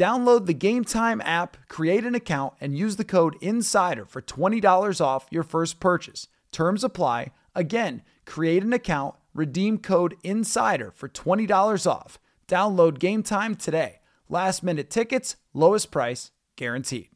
[0.00, 4.98] Download the Game Time app, create an account, and use the code INSIDER for $20
[4.98, 6.26] off your first purchase.
[6.50, 7.32] Terms apply.
[7.54, 12.18] Again, create an account, redeem code INSIDER for $20 off.
[12.48, 14.00] Download Game Time today.
[14.30, 17.08] Last minute tickets, lowest price, guaranteed.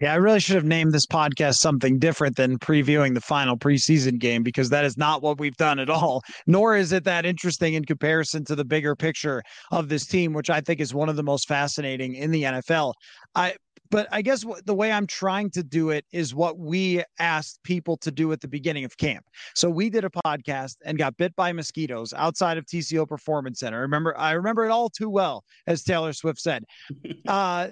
[0.00, 4.18] Yeah, I really should have named this podcast something different than previewing the final preseason
[4.18, 6.22] game because that is not what we've done at all.
[6.46, 10.48] Nor is it that interesting in comparison to the bigger picture of this team, which
[10.48, 12.94] I think is one of the most fascinating in the NFL.
[13.34, 13.54] I
[13.90, 17.96] but I guess the way I'm trying to do it is what we asked people
[17.98, 19.24] to do at the beginning of camp.
[19.56, 23.80] So we did a podcast and got bit by mosquitoes outside of TCO Performance Center.
[23.80, 26.64] Remember, I remember it all too well, as Taylor Swift said.
[27.26, 27.68] Uh,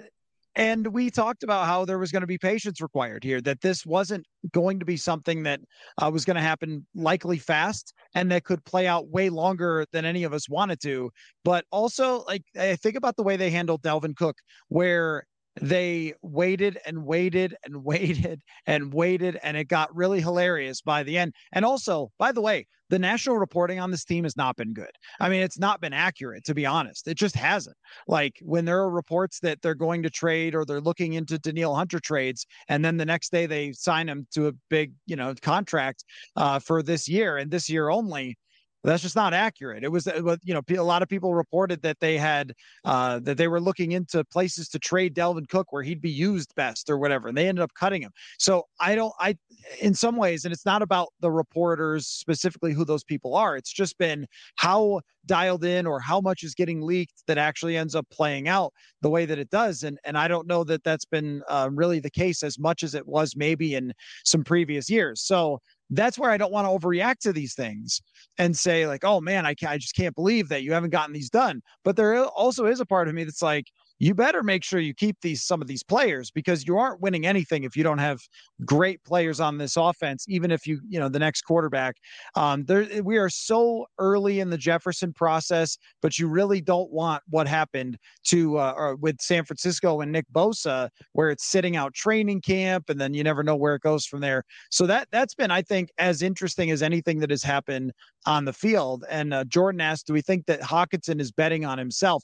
[0.59, 3.85] and we talked about how there was going to be patience required here, that this
[3.85, 5.61] wasn't going to be something that
[5.97, 10.03] uh, was going to happen likely fast and that could play out way longer than
[10.03, 11.11] any of us wanted to.
[11.45, 14.35] But also, like, I think about the way they handled Dalvin Cook,
[14.67, 15.23] where
[15.61, 21.17] they waited and waited and waited and waited and it got really hilarious by the
[21.17, 21.33] end.
[21.51, 24.91] And also by the way the national reporting on this team has not been good.
[25.19, 27.07] I mean it's not been accurate to be honest.
[27.07, 27.77] It just hasn't.
[28.07, 31.75] Like when there are reports that they're going to trade or they're looking into Danielle
[31.75, 35.33] Hunter trades and then the next day they sign him to a big you know
[35.41, 36.03] contract
[36.35, 38.37] uh, for this year and this year only
[38.83, 39.83] that's just not accurate.
[39.83, 40.07] It was,
[40.43, 42.53] you know, a lot of people reported that they had
[42.85, 46.55] uh, that they were looking into places to trade Dalvin Cook where he'd be used
[46.55, 48.11] best or whatever, and they ended up cutting him.
[48.37, 49.35] So I don't, I,
[49.81, 53.57] in some ways, and it's not about the reporters specifically who those people are.
[53.57, 54.25] It's just been
[54.55, 58.73] how dialed in or how much is getting leaked that actually ends up playing out
[59.01, 59.83] the way that it does.
[59.83, 62.95] And and I don't know that that's been uh, really the case as much as
[62.95, 65.21] it was maybe in some previous years.
[65.21, 65.59] So
[65.89, 68.01] that's where I don't want to overreact to these things
[68.37, 71.29] and say like, oh man, I, I just can't believe that you haven't gotten these
[71.29, 71.61] done.
[71.83, 73.65] But there also is a part of me that's like,
[73.99, 77.25] you better make sure you keep these some of these players because you aren't winning
[77.25, 78.19] anything if you don't have
[78.65, 81.95] great players on this offense even if you you know the next quarterback.
[82.35, 87.21] Um there we are so early in the jefferson process but you really don't want
[87.29, 92.41] what happened to uh with san francisco and nick bosa where it's sitting out training
[92.41, 94.43] camp and then you never know where it goes from there.
[94.71, 97.91] So that that's been i think as interesting as anything that has happened
[98.25, 99.03] on the field.
[99.09, 102.23] And uh, jordan asked do we think that Hockenson is betting on himself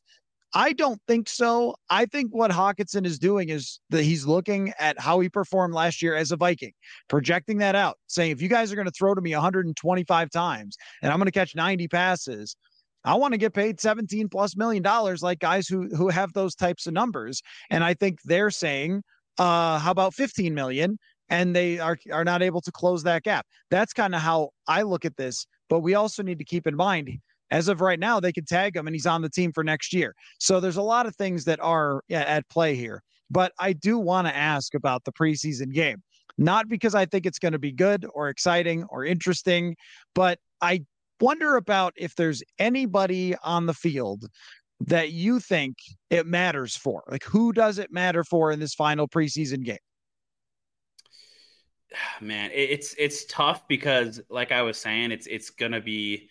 [0.57, 1.75] I don't think so.
[1.89, 6.01] I think what Hockenson is doing is that he's looking at how he performed last
[6.01, 6.71] year as a Viking,
[7.09, 10.77] projecting that out, saying if you guys are going to throw to me 125 times
[11.01, 12.55] and I'm going to catch 90 passes,
[13.03, 16.55] I want to get paid 17 plus million dollars like guys who who have those
[16.55, 17.41] types of numbers.
[17.69, 19.03] And I think they're saying,
[19.37, 20.97] uh, how about 15 million?
[21.27, 23.45] And they are are not able to close that gap.
[23.71, 25.47] That's kind of how I look at this.
[25.69, 27.19] But we also need to keep in mind
[27.51, 29.93] as of right now, they can tag him and he's on the team for next
[29.93, 30.15] year.
[30.39, 33.01] So there's a lot of things that are at play here.
[33.29, 36.01] But I do want to ask about the preseason game,
[36.37, 39.75] not because I think it's going to be good or exciting or interesting,
[40.13, 40.85] but I
[41.19, 44.25] wonder about if there's anybody on the field
[44.81, 45.77] that you think
[46.09, 47.03] it matters for.
[47.09, 49.77] Like, who does it matter for in this final preseason game?
[52.21, 56.29] Man, it's it's tough because, like I was saying, it's it's gonna be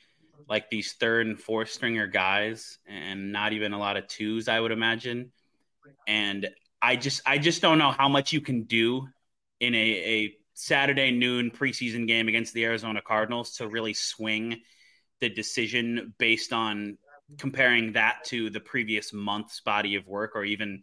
[0.49, 4.61] like these third and fourth stringer guys and not even a lot of twos, I
[4.61, 5.33] would imagine.
[6.07, 6.49] And
[6.81, 9.09] I just I just don't know how much you can do
[9.61, 14.61] in a, a Saturday noon preseason game against the Arizona Cardinals to really swing
[15.21, 16.99] the decision based on
[17.39, 20.83] comparing that to the previous month's body of work or even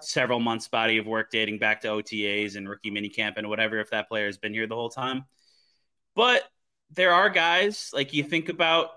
[0.00, 3.90] several months body of work dating back to OTAs and rookie minicamp and whatever if
[3.90, 5.24] that player has been here the whole time.
[6.14, 6.42] But
[6.92, 8.90] there are guys like you think about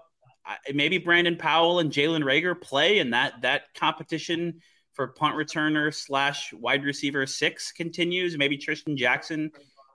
[0.74, 4.62] maybe Brandon Powell and Jalen Reagor play, and that that competition
[4.94, 8.38] for punt returner slash wide receiver six continues.
[8.38, 9.52] Maybe Trishton Jackson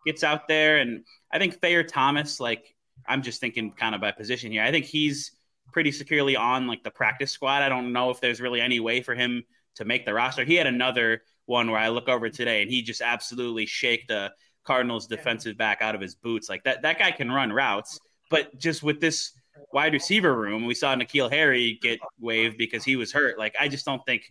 [0.07, 2.40] gets out there, and I think Thayer Thomas.
[2.40, 2.74] Like
[3.07, 4.62] I'm just thinking kind of by position here.
[4.62, 5.32] I think he's
[5.72, 7.62] pretty securely on like the practice squad.
[7.62, 9.44] I don't know if there's really any way for him
[9.76, 10.44] to make the roster.
[10.44, 14.32] He had another one where I look over today, and he just absolutely shaked the
[14.64, 16.49] Cardinals defensive back out of his boots.
[16.49, 17.99] Like that that guy can run routes,
[18.30, 19.32] but just with this
[19.72, 20.66] wide receiver room.
[20.66, 23.38] We saw N'Keal Harry get waived because he was hurt.
[23.38, 24.22] Like I just don't think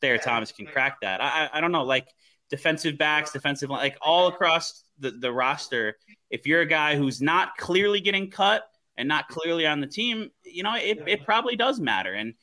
[0.00, 1.22] Thayer Thomas can crack that.
[1.22, 2.08] I, I don't know, like
[2.50, 5.96] defensive backs, defensive like all across the, the roster.
[6.30, 8.64] If you're a guy who's not clearly getting cut
[8.96, 12.12] and not clearly on the team, you know, it, it probably does matter.
[12.12, 12.34] And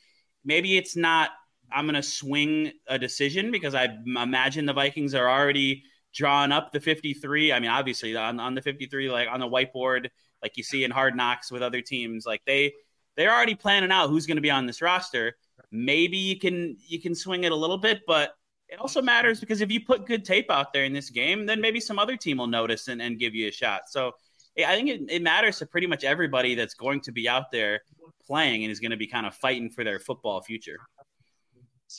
[0.43, 1.31] maybe it's not
[1.71, 5.83] I'm going to swing a decision because I imagine the Vikings are already
[6.13, 7.51] drawing up the 53.
[7.51, 10.09] I mean, obviously on, on the 53, like on the whiteboard,
[10.41, 12.25] like you see in Hard Knocks with other teams.
[12.25, 12.73] Like they
[13.15, 15.35] they're already planning out who's going to be on this roster.
[15.71, 18.35] Maybe you can you can swing it a little bit, but
[18.67, 21.61] it also matters because if you put good tape out there in this game, then
[21.61, 23.83] maybe some other team will notice and, and give you a shot.
[23.87, 24.13] So
[24.57, 27.81] I think it, it matters to pretty much everybody that's going to be out there
[28.25, 30.77] playing and is going to be kind of fighting for their football future.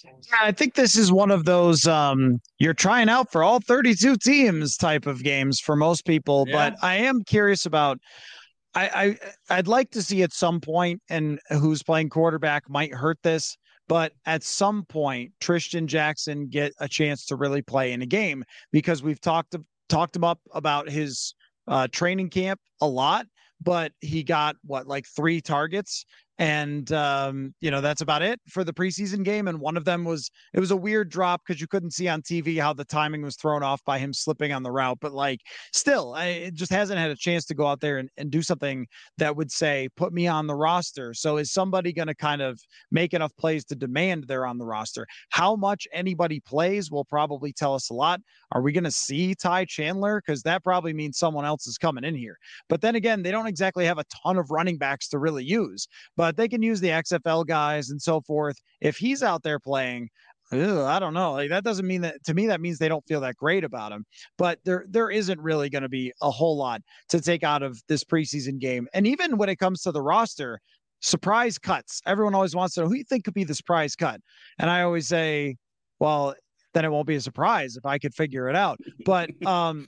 [0.04, 4.16] Yeah, I think this is one of those um, you're trying out for all 32
[4.16, 6.44] teams type of games for most people.
[6.48, 6.70] Yeah.
[6.70, 7.98] But I am curious about
[8.74, 9.16] I,
[9.50, 13.56] I I'd like to see at some point, and who's playing quarterback might hurt this,
[13.88, 18.44] but at some point, Trishton Jackson get a chance to really play in a game
[18.72, 19.56] because we've talked
[19.88, 21.34] talked about about his
[21.68, 23.26] uh, training camp a lot,
[23.62, 26.04] but he got what like three targets
[26.38, 29.48] and um, you know that's about it for the preseason game.
[29.48, 32.22] And one of them was it was a weird drop because you couldn't see on
[32.22, 34.98] TV how the timing was thrown off by him slipping on the route.
[35.00, 35.40] But like,
[35.72, 38.42] still, I, it just hasn't had a chance to go out there and, and do
[38.42, 38.86] something
[39.18, 41.14] that would say put me on the roster.
[41.14, 42.60] So is somebody going to kind of
[42.90, 45.06] make enough plays to demand they're on the roster?
[45.30, 48.20] How much anybody plays will probably tell us a lot.
[48.52, 50.22] Are we going to see Ty Chandler?
[50.24, 52.36] Because that probably means someone else is coming in here.
[52.68, 55.88] But then again, they don't exactly have a ton of running backs to really use.
[56.16, 58.56] But but they can use the XFL guys and so forth.
[58.80, 60.08] If he's out there playing,
[60.50, 61.32] Ew, I don't know.
[61.32, 62.48] Like that doesn't mean that to me.
[62.48, 64.04] That means they don't feel that great about him.
[64.36, 67.80] But there, there isn't really going to be a whole lot to take out of
[67.88, 68.88] this preseason game.
[68.92, 70.60] And even when it comes to the roster,
[71.00, 72.00] surprise cuts.
[72.06, 74.20] Everyone always wants to know who you think could be the surprise cut.
[74.58, 75.56] And I always say,
[76.00, 76.34] well,
[76.74, 78.78] then it won't be a surprise if I could figure it out.
[79.04, 79.86] But um,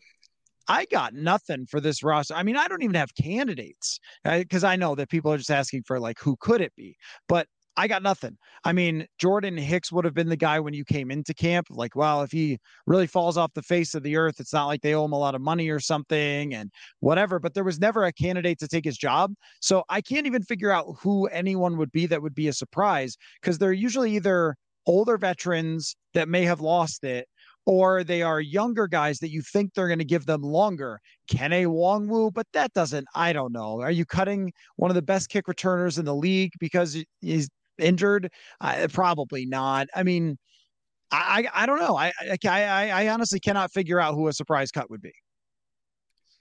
[0.68, 2.34] I got nothing for this roster.
[2.34, 5.84] I mean, I don't even have candidates because I know that people are just asking
[5.86, 6.96] for like who could it be,
[7.28, 7.46] but
[7.78, 8.36] I got nothing.
[8.64, 11.68] I mean, Jordan Hicks would have been the guy when you came into camp.
[11.70, 12.58] Like, well, if he
[12.88, 15.18] really falls off the face of the earth, it's not like they owe him a
[15.18, 17.38] lot of money or something and whatever.
[17.38, 19.32] But there was never a candidate to take his job.
[19.60, 23.16] So I can't even figure out who anyone would be that would be a surprise
[23.40, 24.56] because they're usually either
[24.86, 27.28] older veterans that may have lost it
[27.68, 30.98] or they are younger guys that you think they're going to give them longer.
[31.30, 33.82] Kene Nwangwu, but that doesn't, I don't know.
[33.82, 38.30] Are you cutting one of the best kick returners in the league because he's injured?
[38.94, 39.86] Probably not.
[39.94, 40.38] I mean,
[41.10, 41.94] I, I, don't know.
[41.94, 42.10] I,
[42.46, 45.12] I, I honestly cannot figure out who a surprise cut would be.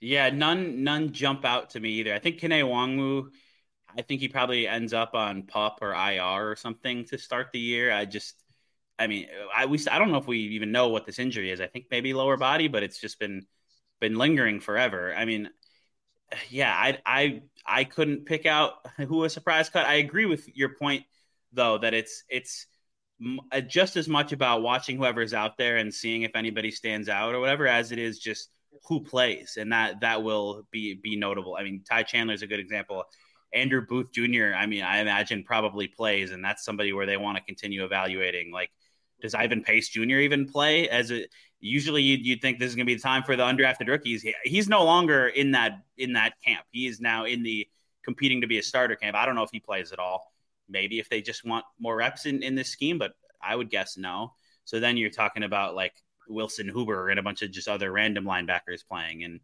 [0.00, 2.14] Yeah, none, none jump out to me either.
[2.14, 3.26] I think Kene Nwangwu,
[3.94, 7.60] I think he probably ends up on pup or IR or something to start the
[7.60, 7.92] year.
[7.92, 8.42] I just,
[8.98, 11.60] I mean, I we I don't know if we even know what this injury is.
[11.60, 13.46] I think maybe lower body, but it's just been
[14.00, 15.14] been lingering forever.
[15.14, 15.50] I mean,
[16.50, 19.86] yeah, I I I couldn't pick out who a surprise cut.
[19.86, 21.04] I agree with your point
[21.52, 22.66] though that it's it's
[23.52, 27.34] uh, just as much about watching whoever's out there and seeing if anybody stands out
[27.34, 28.50] or whatever as it is just
[28.86, 31.56] who plays and that that will be be notable.
[31.58, 33.04] I mean, Ty Chandler is a good example.
[33.54, 34.52] Andrew Booth Jr.
[34.56, 38.52] I mean, I imagine probably plays, and that's somebody where they want to continue evaluating.
[38.52, 38.70] Like,
[39.20, 40.18] does Ivan Pace Jr.
[40.18, 40.88] even play?
[40.88, 41.26] As a
[41.60, 44.22] usually you'd, you'd think this is going to be the time for the undrafted rookies.
[44.22, 46.64] He, he's no longer in that in that camp.
[46.70, 47.66] He is now in the
[48.04, 49.16] competing to be a starter camp.
[49.16, 50.32] I don't know if he plays at all.
[50.68, 53.12] Maybe if they just want more reps in, in this scheme, but
[53.42, 54.34] I would guess no.
[54.64, 55.94] So then you're talking about like
[56.28, 59.24] Wilson Huber and a bunch of just other random linebackers playing.
[59.24, 59.40] And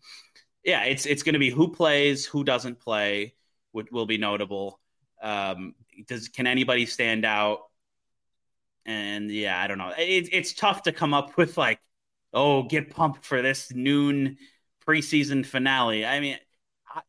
[0.65, 3.35] yeah, it's it's going to be who plays, who doesn't play,
[3.73, 4.81] will, will be notable.
[5.23, 5.75] Um,
[6.07, 7.61] does can anybody stand out?
[8.87, 9.93] And yeah, I don't know.
[9.97, 11.81] It, it's tough to come up with like,
[12.33, 14.37] oh, get pumped for this noon
[14.87, 16.05] preseason finale.
[16.05, 16.39] I mean,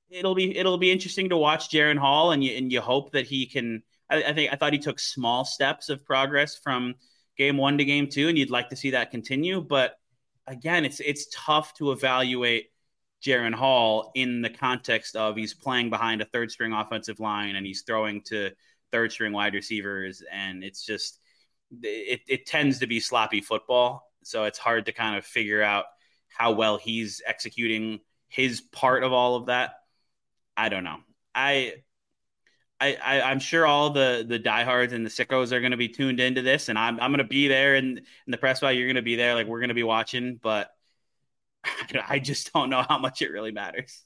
[0.09, 3.27] it'll be it'll be interesting to watch Jaren Hall, and you and you hope that
[3.27, 3.83] he can.
[4.09, 6.95] I, I think I thought he took small steps of progress from
[7.37, 9.61] game one to game two, and you'd like to see that continue.
[9.61, 9.95] But
[10.47, 12.67] again, it's it's tough to evaluate
[13.23, 17.65] Jaren Hall in the context of he's playing behind a third string offensive line and
[17.65, 18.51] he's throwing to
[18.91, 21.19] third string wide receivers, and it's just
[21.83, 24.11] it, it tends to be sloppy football.
[24.23, 25.85] So it's hard to kind of figure out
[26.27, 29.71] how well he's executing his part of all of that.
[30.57, 30.97] I don't know.
[31.33, 31.75] I
[32.79, 35.87] I, I am sure all the the diehards and the sickos are going to be
[35.87, 38.75] tuned into this, and I'm I'm going to be there, and in the press box
[38.75, 40.69] you're going to be there, like we're going to be watching, but
[42.07, 44.03] I just don't know how much it really matters.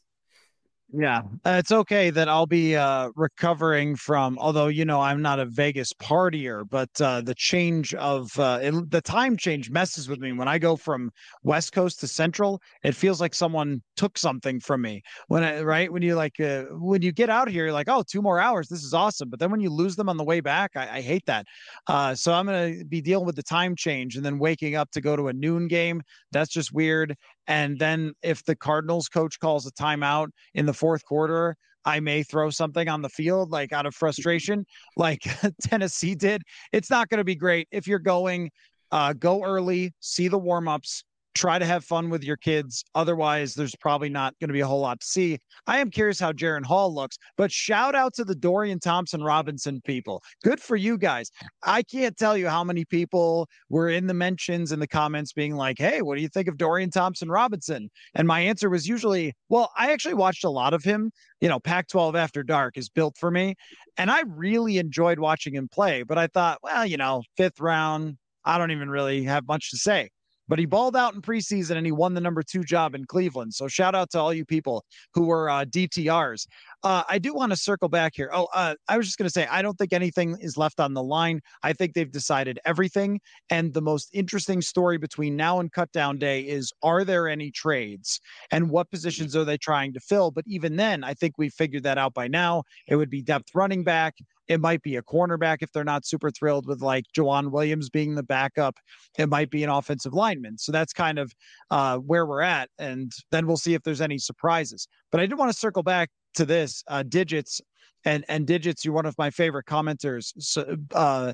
[0.92, 4.40] Yeah, uh, it's okay that I'll be uh, recovering from.
[4.40, 8.90] Although you know I'm not a Vegas partier, but uh, the change of uh, it,
[8.90, 10.32] the time change messes with me.
[10.32, 11.12] When I go from
[11.44, 15.04] West Coast to Central, it feels like someone took something from me.
[15.28, 18.04] When I right when you like uh, when you get out here, you're like, oh,
[18.10, 19.30] two more hours, this is awesome.
[19.30, 21.46] But then when you lose them on the way back, I, I hate that.
[21.88, 25.02] Uh, so I'm gonna be dealing with the time change and then waking up to
[25.02, 26.02] go to a noon game.
[26.32, 27.16] That's just weird.
[27.50, 32.22] And then if the Cardinals coach calls a timeout in the fourth quarter, I may
[32.22, 35.24] throw something on the field like out of frustration, like
[35.62, 36.44] Tennessee did.
[36.72, 37.68] It's not going to be great.
[37.72, 38.52] If you're going,
[38.92, 41.04] uh, go early, see the warm-ups,
[41.36, 42.84] try to have fun with your kids.
[42.96, 45.38] Otherwise, there's probably not going to be a whole lot to see.
[45.68, 49.82] I am curious how Jaren Hall looks, but shout out to the Dorian Thompson Robinson
[49.86, 50.24] people.
[50.44, 51.32] Good for you guys.
[51.64, 55.56] I can't tell you how many people were in the mentions in the comments being
[55.56, 57.90] like, hey, what do you think of Dorian Thompson Robinson?
[58.16, 61.12] And my answer was usually, well, I actually watched a lot of him.
[61.42, 63.56] You know, Pac 12 After Dark is built for me.
[63.98, 68.18] And I really enjoyed watching him play, but I thought, well, you know, fifth round,
[68.46, 70.10] I don't even really have much to say
[70.50, 73.54] but he balled out in preseason and he won the number two job in Cleveland.
[73.54, 74.84] So shout out to all you people
[75.14, 76.48] who were uh, DTRs.
[76.84, 78.30] Uh, I do want to circle back here.
[78.34, 80.94] Oh, uh, I was just going to say, I don't think anything is left on
[80.94, 81.40] the line.
[81.64, 83.22] I think they've decided everything.
[83.50, 88.20] And the most interesting story between now and cutdown day is are there any trades
[88.52, 90.32] and what positions are they trying to fill?
[90.32, 92.64] But even then, I think we figured that out by now.
[92.88, 94.16] It would be depth running back.
[94.50, 98.16] It might be a cornerback if they're not super thrilled with like Joejuan Williams being
[98.16, 98.76] the backup.
[99.18, 100.58] It might be an offensive lineman.
[100.58, 101.32] So that's kind of
[101.72, 102.70] uh, where we're at.
[102.80, 104.88] And then we'll see if there's any surprises.
[105.12, 107.62] But I did want to circle back to this uh, digits
[108.06, 111.34] and and digits you're one of my favorite commenters so uh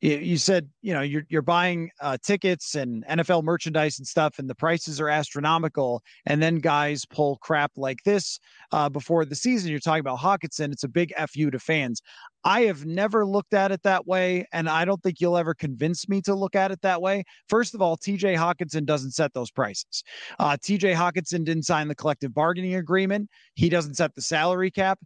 [0.00, 4.48] you said you know you're you're buying uh, tickets and NFL merchandise and stuff, and
[4.48, 6.02] the prices are astronomical.
[6.26, 8.38] And then guys pull crap like this
[8.72, 9.70] uh, before the season.
[9.70, 12.02] You're talking about Hockenson; It's a big fu to fans.
[12.44, 16.08] I have never looked at it that way, and I don't think you'll ever convince
[16.08, 17.24] me to look at it that way.
[17.48, 20.04] First of all, TJ Hockenson doesn't set those prices.
[20.38, 23.28] Uh, TJ Hockenson didn't sign the collective bargaining agreement.
[23.54, 25.00] He doesn't set the salary cap.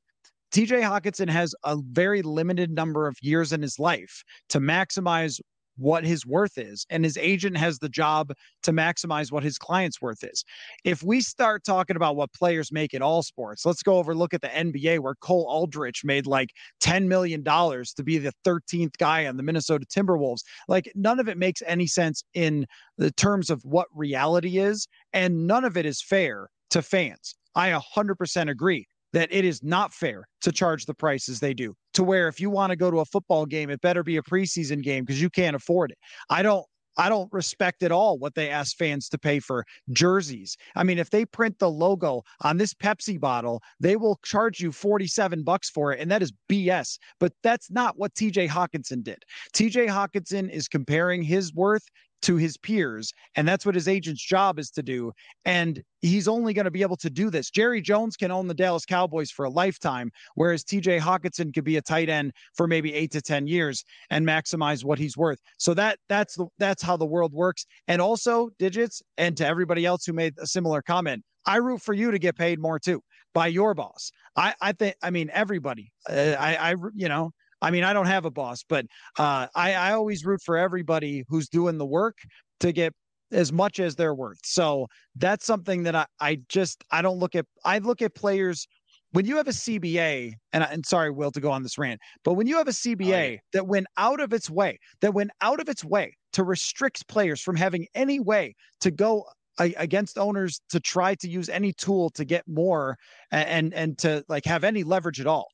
[0.53, 5.41] TJ Hockenson has a very limited number of years in his life to maximize
[5.77, 6.85] what his worth is.
[6.91, 8.33] And his agent has the job
[8.65, 10.45] to maximize what his client's worth is.
[10.85, 14.35] If we start talking about what players make in all sports, let's go over look
[14.35, 16.51] at the NBA where Cole Aldrich made like
[16.83, 20.43] $10 million to be the 13th guy on the Minnesota Timberwolves.
[20.69, 22.67] Like none of it makes any sense in
[22.99, 27.35] the terms of what reality is, and none of it is fair to fans.
[27.55, 31.75] I 100% agree that it is not fair to charge the prices they do.
[31.95, 34.23] To where if you want to go to a football game, it better be a
[34.23, 35.99] preseason game because you can't afford it.
[36.29, 36.65] I don't
[36.97, 40.57] I don't respect at all what they ask fans to pay for jerseys.
[40.75, 44.73] I mean, if they print the logo on this Pepsi bottle, they will charge you
[44.73, 46.01] 47 bucks for it.
[46.01, 46.99] And that is BS.
[47.19, 49.23] But that's not what TJ Hockenson did.
[49.55, 51.85] TJ Hockenson is comparing his worth
[52.23, 53.13] to his peers.
[53.37, 55.13] And that's what his agent's job is to do.
[55.45, 57.51] And he's only going to be able to do this.
[57.51, 61.77] Jerry Jones can own the Dallas Cowboys for a lifetime, whereas TJ Hockenson could be
[61.77, 65.39] a tight end for maybe eight to 10 years and maximize what he's worth.
[65.59, 67.67] So that that's the that's how the world works.
[67.89, 71.95] And also digits, and to everybody else who made a similar comment, I root for
[71.95, 73.03] you to get paid more too
[73.35, 74.11] by your boss.
[74.37, 75.93] I I think I mean everybody.
[76.09, 78.87] Uh, I I you know I mean, I don't have a boss, but
[79.19, 82.19] uh, I, I always root for everybody who's doing the work
[82.61, 82.93] to get
[83.33, 84.41] as much as they're worth.
[84.45, 84.87] So
[85.17, 87.47] that's something that I, I just I don't look at.
[87.65, 88.67] I look at players
[89.13, 92.35] when you have a CBA, and, and sorry, Will, to go on this rant, but
[92.35, 95.69] when you have a CBA that went out of its way, that went out of
[95.69, 99.25] its way to restrict players from having any way to go
[99.59, 102.97] against owners to try to use any tool to get more
[103.31, 105.49] and and to like have any leverage at all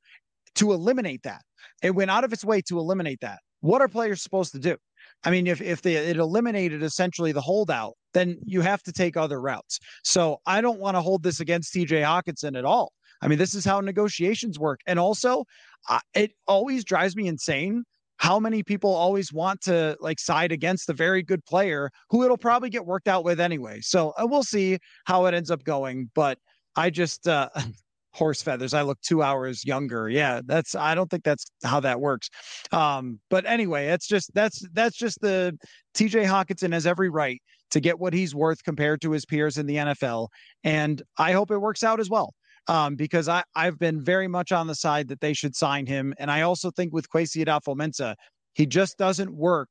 [0.56, 1.42] to eliminate that
[1.82, 3.40] it went out of its way to eliminate that.
[3.60, 4.76] What are players supposed to do?
[5.24, 9.16] I mean, if if they, it eliminated essentially the holdout, then you have to take
[9.16, 9.78] other routes.
[10.04, 12.92] So I don't want to hold this against TJ Hockenson at all.
[13.22, 14.80] I mean, this is how negotiations work.
[14.86, 15.44] And also,
[15.88, 17.84] uh, it always drives me insane
[18.18, 22.36] how many people always want to like side against a very good player who it'll
[22.36, 23.80] probably get worked out with anyway.
[23.80, 26.10] So uh, we'll see how it ends up going.
[26.14, 26.38] But
[26.76, 27.48] I just, uh,
[28.16, 28.72] horse feathers.
[28.72, 30.08] I look two hours younger.
[30.08, 32.30] Yeah, that's I don't think that's how that works.
[32.72, 35.56] Um, but anyway, it's just that's that's just the
[35.94, 37.40] TJ Hockenson has every right
[37.70, 40.28] to get what he's worth compared to his peers in the NFL.
[40.64, 42.32] And I hope it works out as well.
[42.68, 46.12] Um, because I, I've been very much on the side that they should sign him.
[46.18, 48.16] And I also think with Kwesi Adofo-Mensah,
[48.54, 49.68] he just doesn't work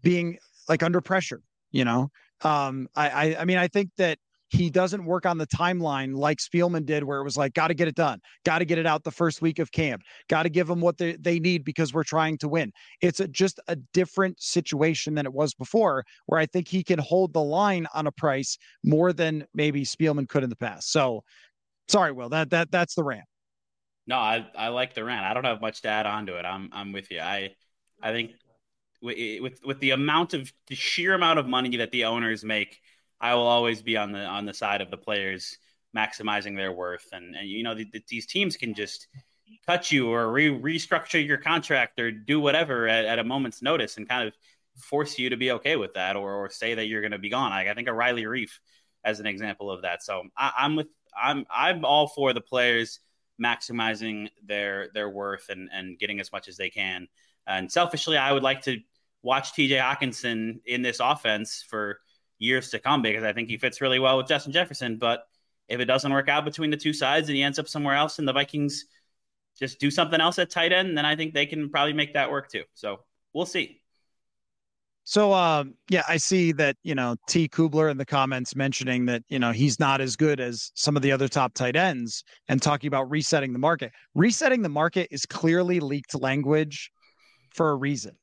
[0.00, 2.08] being like under pressure, you know.
[2.40, 4.18] Um, I, I I mean, I think that
[4.54, 7.74] he doesn't work on the timeline like Spielman did, where it was like, got to
[7.74, 10.48] get it done, got to get it out the first week of camp, got to
[10.48, 12.72] give them what they, they need because we're trying to win.
[13.00, 16.98] It's a, just a different situation than it was before, where I think he can
[16.98, 20.92] hold the line on a price more than maybe Spielman could in the past.
[20.92, 21.24] So,
[21.88, 23.24] sorry, Will, that that that's the rant.
[24.06, 25.26] No, I I like the rant.
[25.26, 26.44] I don't have much to add on to it.
[26.44, 27.20] I'm I'm with you.
[27.20, 27.54] I
[28.02, 28.32] I think
[29.02, 32.80] with with the amount of the sheer amount of money that the owners make
[33.24, 35.56] I will always be on the on the side of the players
[35.96, 39.08] maximizing their worth, and and you know the, the, these teams can just
[39.66, 43.96] cut you or re- restructure your contract or do whatever at, at, a moment's notice
[43.96, 44.34] and kind of
[44.76, 47.30] force you to be okay with that or, or say that you're going to be
[47.30, 47.50] gone.
[47.50, 48.50] I think a Riley Reiff
[49.04, 50.02] as an example of that.
[50.02, 53.00] So I, I'm with I'm I'm all for the players
[53.42, 57.08] maximizing their their worth and and getting as much as they can.
[57.46, 58.80] And selfishly, I would like to
[59.22, 62.00] watch TJ Hockenson in this offense for
[62.38, 64.96] years to come because I think he fits really well with Justin Jefferson.
[64.98, 65.26] But
[65.68, 68.18] if it doesn't work out between the two sides and he ends up somewhere else
[68.18, 68.86] and the Vikings
[69.58, 72.30] just do something else at tight end, then I think they can probably make that
[72.30, 72.64] work too.
[72.74, 73.00] So
[73.32, 73.80] we'll see.
[75.04, 79.22] So um, yeah, I see that you know T Kubler in the comments mentioning that
[79.28, 82.60] you know he's not as good as some of the other top tight ends and
[82.60, 83.92] talking about resetting the market.
[84.14, 86.90] Resetting the market is clearly leaked language
[87.50, 88.16] for a reason.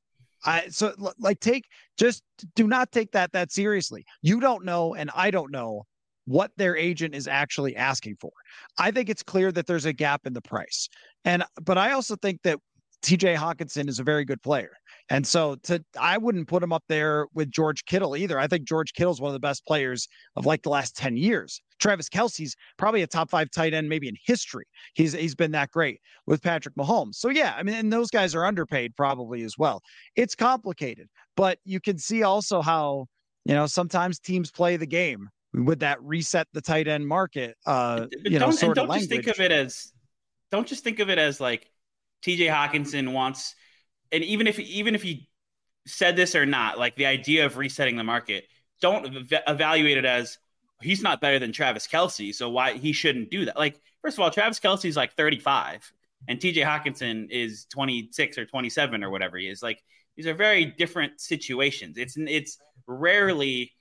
[0.45, 1.65] I so like take
[1.97, 2.23] just
[2.55, 4.05] do not take that that seriously.
[4.21, 5.85] You don't know and I don't know
[6.25, 8.31] what their agent is actually asking for.
[8.77, 10.89] I think it's clear that there's a gap in the price.
[11.25, 12.59] And but I also think that
[13.03, 14.71] TJ Hockenson is a very good player.
[15.09, 18.39] And so to I wouldn't put him up there with George Kittle either.
[18.39, 21.61] I think George Kittle's one of the best players of like the last 10 years.
[21.79, 24.65] Travis Kelce's probably a top five tight end, maybe in history.
[24.93, 27.15] He's he's been that great with Patrick Mahomes.
[27.15, 29.81] So yeah, I mean, and those guys are underpaid probably as well.
[30.15, 33.07] It's complicated, but you can see also how
[33.45, 37.57] you know sometimes teams play the game with that reset the tight end market.
[37.65, 39.91] Uh, you know, sort don't of just think of it as
[40.51, 41.69] don't just think of it as like
[42.23, 43.55] TJ Hockenson wants,
[44.11, 45.27] and even if even if he
[45.87, 48.45] said this or not, like the idea of resetting the market,
[48.81, 50.37] don't evaluate it as
[50.81, 53.57] he's not better than Travis Kelce, so why he shouldn't do that.
[53.57, 55.91] Like, first of all, Travis Kelce is like 35,
[56.27, 59.63] and TJ Hockenson is 26 or 27 or whatever he is.
[59.63, 59.81] Like,
[60.15, 61.97] these are very different situations.
[61.97, 62.57] It's it's
[62.87, 63.71] rarely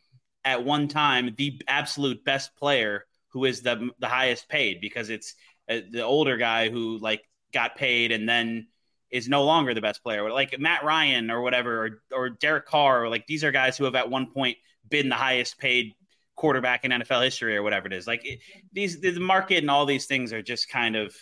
[0.44, 5.34] at one time the absolute best player who is the the highest paid because it's
[5.68, 7.22] uh, the older guy who like
[7.52, 8.66] got paid and then
[9.10, 10.30] is no longer the best player.
[10.30, 13.84] Like Matt Ryan or whatever, or, or Derek Carr, or like these are guys who
[13.84, 14.56] have at one point
[14.88, 15.94] been the highest paid
[16.36, 18.06] quarterback in NFL history or whatever it is.
[18.06, 18.40] Like it,
[18.72, 21.14] these, the market and all these things are just kind of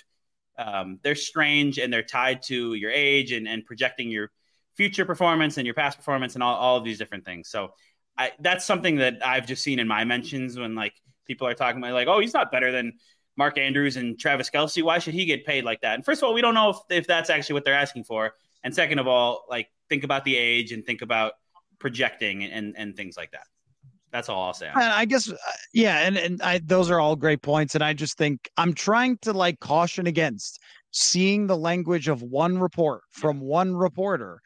[0.59, 4.31] um, they're strange and they're tied to your age and, and projecting your
[4.77, 7.49] future performance and your past performance and all, all of these different things.
[7.49, 7.73] So
[8.17, 10.95] I, that's something that I've just seen in my mentions when like
[11.27, 12.95] people are talking about like, oh, he's not better than
[13.39, 14.83] Mark Andrews and Travis Kelce.
[14.83, 15.95] Why should he get paid like that?
[15.95, 18.35] And first of all, we don't know if, if that's actually what they're asking for.
[18.65, 21.35] And second of all, like think about the age and think about
[21.79, 23.47] projecting and, and things like that.
[24.11, 24.67] That's all I'll say.
[24.67, 25.37] And I guess, uh,
[25.73, 27.75] yeah, and and I, those are all great points.
[27.75, 30.61] And I just think I'm trying to like caution against
[30.91, 34.41] seeing the language of one report from one reporter,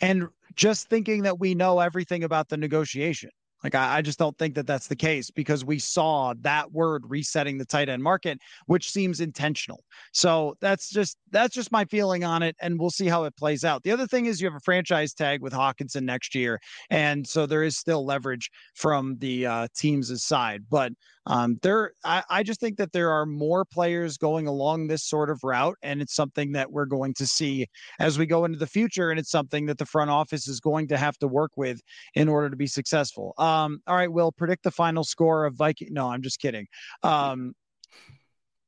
[0.00, 3.30] and just thinking that we know everything about the negotiation.
[3.62, 7.04] Like I, I, just don't think that that's the case because we saw that word
[7.06, 9.84] resetting the tight end market, which seems intentional.
[10.12, 13.64] So that's just that's just my feeling on it, and we'll see how it plays
[13.64, 13.82] out.
[13.82, 17.46] The other thing is you have a franchise tag with Hockenson next year, and so
[17.46, 20.64] there is still leverage from the uh, teams' side.
[20.70, 20.92] But
[21.26, 25.30] um, there, I, I just think that there are more players going along this sort
[25.30, 27.66] of route, and it's something that we're going to see
[27.98, 30.88] as we go into the future, and it's something that the front office is going
[30.88, 31.80] to have to work with
[32.14, 33.34] in order to be successful.
[33.38, 35.88] Um, all right, Will predict the final score of Viking.
[35.92, 36.66] No, I'm just kidding.
[37.02, 37.54] Um,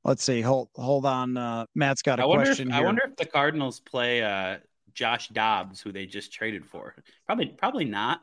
[0.04, 0.40] let's see.
[0.42, 1.36] Hold hold on.
[1.36, 2.68] Uh, Matt's got a I question.
[2.68, 2.82] If, here.
[2.82, 4.58] I wonder if the Cardinals play uh,
[4.92, 6.94] Josh Dobbs, who they just traded for.
[7.26, 8.20] Probably probably not.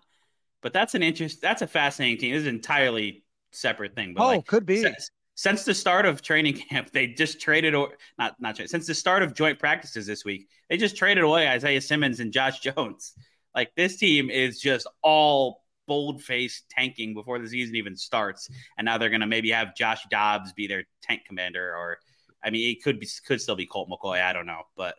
[0.61, 1.41] But that's an interest.
[1.41, 2.33] That's a fascinating team.
[2.33, 4.13] This is entirely separate thing.
[4.13, 4.81] But oh, like, could be.
[4.81, 8.93] Since, since, the start of training camp, they just traded or not not since the
[8.93, 13.13] start of joint practices this week, they just traded away Isaiah Simmons and Josh Jones.
[13.55, 18.85] Like this team is just all bold faced tanking before the season even starts, and
[18.85, 21.97] now they're gonna maybe have Josh Dobbs be their tank commander, or
[22.43, 24.21] I mean, it could be could still be Colt McCoy.
[24.21, 24.95] I don't know, but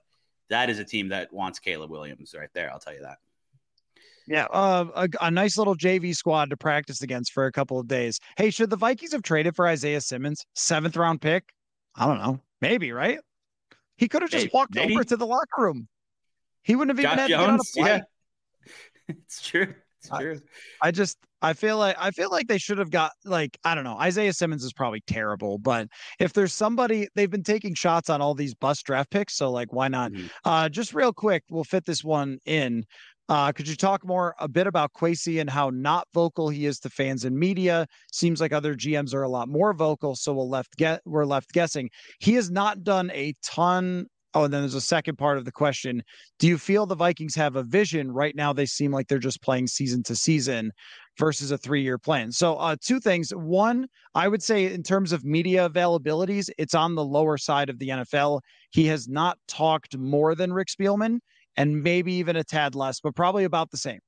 [0.51, 2.71] that is a team that wants Caleb Williams right there.
[2.71, 3.19] I'll tell you that.
[4.31, 7.89] Yeah, uh, a, a, nice little JV squad to practice against for a couple of
[7.89, 8.21] days.
[8.37, 11.53] Hey, should the Vikings have traded for Isaiah Simmons, seventh round pick?
[11.97, 12.39] I don't know.
[12.61, 13.19] Maybe, right?
[13.97, 14.95] He could have just maybe, walked maybe.
[14.95, 15.89] over to the locker room.
[16.63, 18.03] He wouldn't have even Josh had Jones, to get on a flight.
[18.69, 18.75] Yeah.
[19.09, 19.75] it's true.
[19.99, 20.41] It's true.
[20.81, 23.75] I, I just I feel like I feel like they should have got like I
[23.75, 23.97] don't know.
[23.99, 28.35] Isaiah Simmons is probably terrible, but if there's somebody they've been taking shots on all
[28.35, 30.13] these bust draft picks, so like why not?
[30.13, 30.27] Mm-hmm.
[30.45, 32.85] Uh, just real quick, we'll fit this one in.
[33.31, 36.81] Uh, could you talk more a bit about Kwesi and how not vocal he is
[36.81, 37.87] to fans and media?
[38.13, 41.53] Seems like other GMs are a lot more vocal, so we'll left get we're left
[41.53, 41.91] guessing.
[42.19, 44.07] He has not done a ton.
[44.35, 46.03] Oh, and then there's a second part of the question.
[46.41, 48.53] Do you feel the Vikings have a vision right now?
[48.53, 50.73] They seem like they're just playing season to season
[51.17, 52.33] versus a three year plan.
[52.33, 53.31] So, uh, two things.
[53.31, 57.79] One, I would say in terms of media availabilities, it's on the lower side of
[57.79, 58.41] the NFL.
[58.71, 61.21] He has not talked more than Rick Spielman
[61.57, 64.01] and maybe even a tad less, but probably about the same.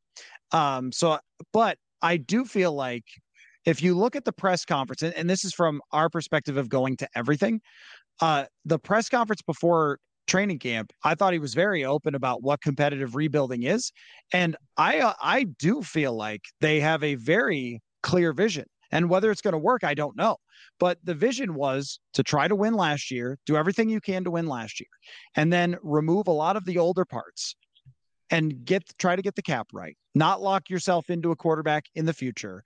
[0.53, 1.19] Um, so,
[1.53, 3.05] but I do feel like
[3.65, 6.69] if you look at the press conference, and, and this is from our perspective of
[6.69, 7.61] going to everything,
[8.21, 12.61] uh, the press conference before training camp, I thought he was very open about what
[12.61, 13.93] competitive rebuilding is,
[14.33, 18.67] and I uh, I do feel like they have a very clear vision.
[18.93, 20.37] And whether it's going to work, I don't know.
[20.79, 24.31] But the vision was to try to win last year, do everything you can to
[24.31, 24.89] win last year,
[25.35, 27.57] and then remove a lot of the older parts
[28.31, 29.97] and get try to get the cap right.
[30.15, 32.63] Not lock yourself into a quarterback in the future.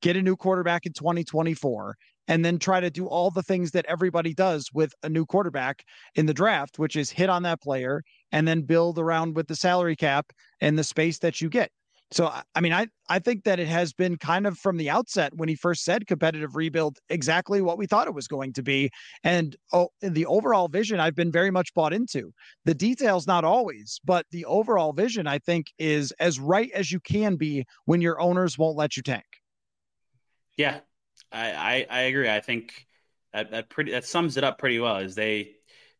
[0.00, 1.96] Get a new quarterback in 2024
[2.28, 5.82] and then try to do all the things that everybody does with a new quarterback
[6.14, 9.56] in the draft, which is hit on that player and then build around with the
[9.56, 11.70] salary cap and the space that you get.
[12.10, 15.34] So I mean, I I think that it has been kind of from the outset
[15.36, 18.90] when he first said competitive rebuild exactly what we thought it was going to be,
[19.24, 22.32] and oh, the overall vision I've been very much bought into.
[22.64, 26.98] The details not always, but the overall vision I think is as right as you
[27.00, 29.26] can be when your owners won't let you tank.
[30.56, 30.80] Yeah,
[31.30, 32.30] I I, I agree.
[32.30, 32.86] I think
[33.34, 34.96] that that pretty that sums it up pretty well.
[34.96, 35.56] Is they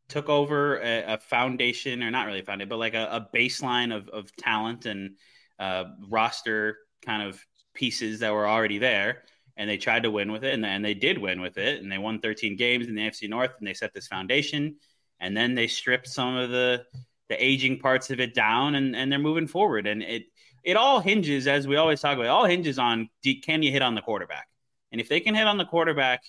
[0.09, 4.09] took over a, a foundation, or not really founded, but like a, a baseline of
[4.09, 5.17] of talent and
[5.59, 7.41] uh, roster kind of
[7.75, 9.23] pieces that were already there,
[9.57, 11.91] and they tried to win with it, and, and they did win with it, and
[11.91, 14.77] they won 13 games in the AFC North, and they set this foundation,
[15.21, 16.85] and then they stripped some of the
[17.29, 20.25] the aging parts of it down, and and they're moving forward, and it
[20.65, 23.09] it all hinges, as we always talk about, it all hinges on
[23.43, 24.49] can you hit on the quarterback,
[24.93, 26.23] and if they can hit on the quarterback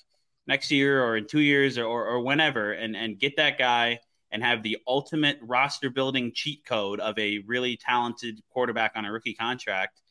[0.48, 4.00] next year or in two years or, or, or whenever, and and get that guy
[4.32, 9.12] and have the ultimate roster building cheat code of a really talented quarterback on a
[9.12, 10.02] rookie contract,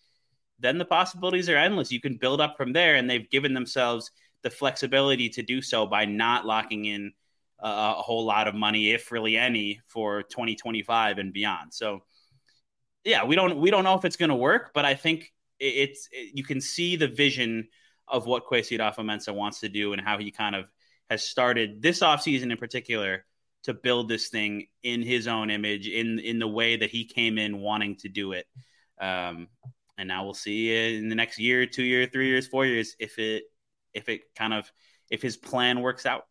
[0.58, 1.92] then the possibilities are endless.
[1.92, 4.10] You can build up from there, and they've given themselves
[4.42, 7.12] the flexibility to do so by not locking in
[7.60, 11.74] a whole lot of money, if really any, for 2025 and beyond.
[11.74, 12.04] So,
[13.04, 16.08] yeah, we don't we don't know if it's going to work, but I think it's
[16.12, 17.68] it, you can see the vision
[18.06, 20.66] of what Kwesi Adofo-Mensah wants to do and how he kind of
[21.10, 23.24] has started this offseason in particular
[23.64, 27.38] to build this thing in his own image, in in the way that he came
[27.38, 28.46] in wanting to do it.
[29.00, 29.48] Um,
[29.96, 33.18] and now we'll see in the next year, two year, three years, four years if
[33.18, 33.44] it
[33.94, 34.70] if it kind of
[35.10, 36.24] if his plan works out.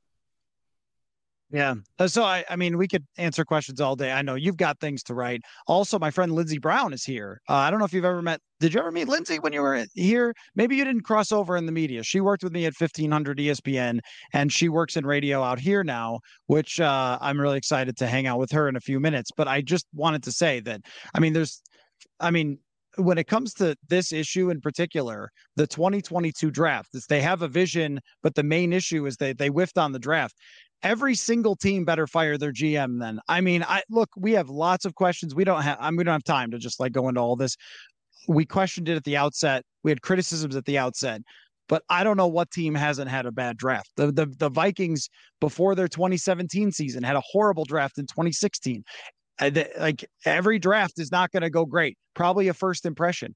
[1.49, 1.75] Yeah.
[1.97, 4.11] Uh, so I, I mean, we could answer questions all day.
[4.11, 5.41] I know you've got things to write.
[5.65, 7.41] Also, my friend Lindsey Brown is here.
[7.47, 8.41] Uh, I don't know if you've ever met.
[8.59, 10.33] Did you ever meet Lindsay when you were here?
[10.55, 12.01] Maybe you didn't cross over in the media.
[12.01, 13.99] She worked with me at 1500 ESPN,
[14.33, 16.19] and she works in radio out here now.
[16.47, 19.29] Which uh, I'm really excited to hang out with her in a few minutes.
[19.35, 20.81] But I just wanted to say that
[21.13, 21.61] I mean, there's,
[22.19, 22.57] I mean,
[22.97, 27.47] when it comes to this issue in particular, the 2022 draft, is they have a
[27.47, 30.35] vision, but the main issue is they they whiffed on the draft.
[30.83, 33.19] Every single team better fire their GM then.
[33.27, 35.35] I mean, I look, we have lots of questions.
[35.35, 37.35] We don't have I mean, we don't have time to just like go into all
[37.35, 37.55] this.
[38.27, 39.63] We questioned it at the outset.
[39.83, 41.21] We had criticisms at the outset.
[41.69, 43.89] But I don't know what team hasn't had a bad draft.
[43.97, 45.09] The, the the Vikings
[45.41, 48.83] before their 2017 season had a horrible draft in 2016
[49.39, 51.97] uh, like every draft is not going to go great.
[52.15, 53.35] Probably a first impression.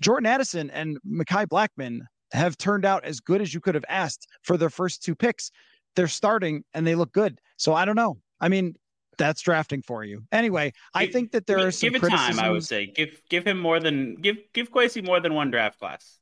[0.00, 2.00] Jordan Addison and Mekhi Blackmon
[2.32, 5.50] have turned out as good as you could have asked for their first two picks.
[5.96, 7.38] They're starting and they look good.
[7.56, 8.18] So I don't know.
[8.40, 8.74] I mean,
[9.22, 10.24] that's drafting for you.
[10.32, 12.40] Anyway, I think that there give, are some give it time.
[12.40, 15.78] I would say give give him more than give give Kwesi more than one draft
[15.78, 16.18] class.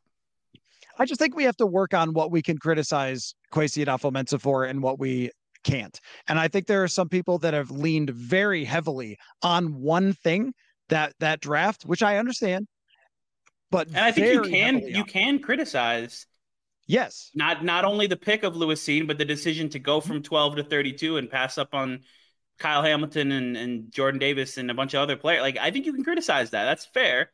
[0.98, 4.64] I just think we have to work on what we can criticize Kwesi Adofo-Mensah for
[4.64, 5.30] and what we
[5.64, 5.98] can't.
[6.28, 10.52] And I think there are some people that have leaned very heavily on one thing
[10.90, 12.66] that that draft, which I understand.
[13.70, 16.26] But and I think you can you can criticize
[16.90, 17.30] Yes.
[17.36, 20.56] Not not only the pick of Lewis Cine, but the decision to go from 12
[20.56, 22.00] to 32 and pass up on
[22.60, 25.40] Kyle Hamilton and, and Jordan Davis and a bunch of other players.
[25.40, 26.64] Like I think you can criticize that.
[26.64, 27.32] That's fair.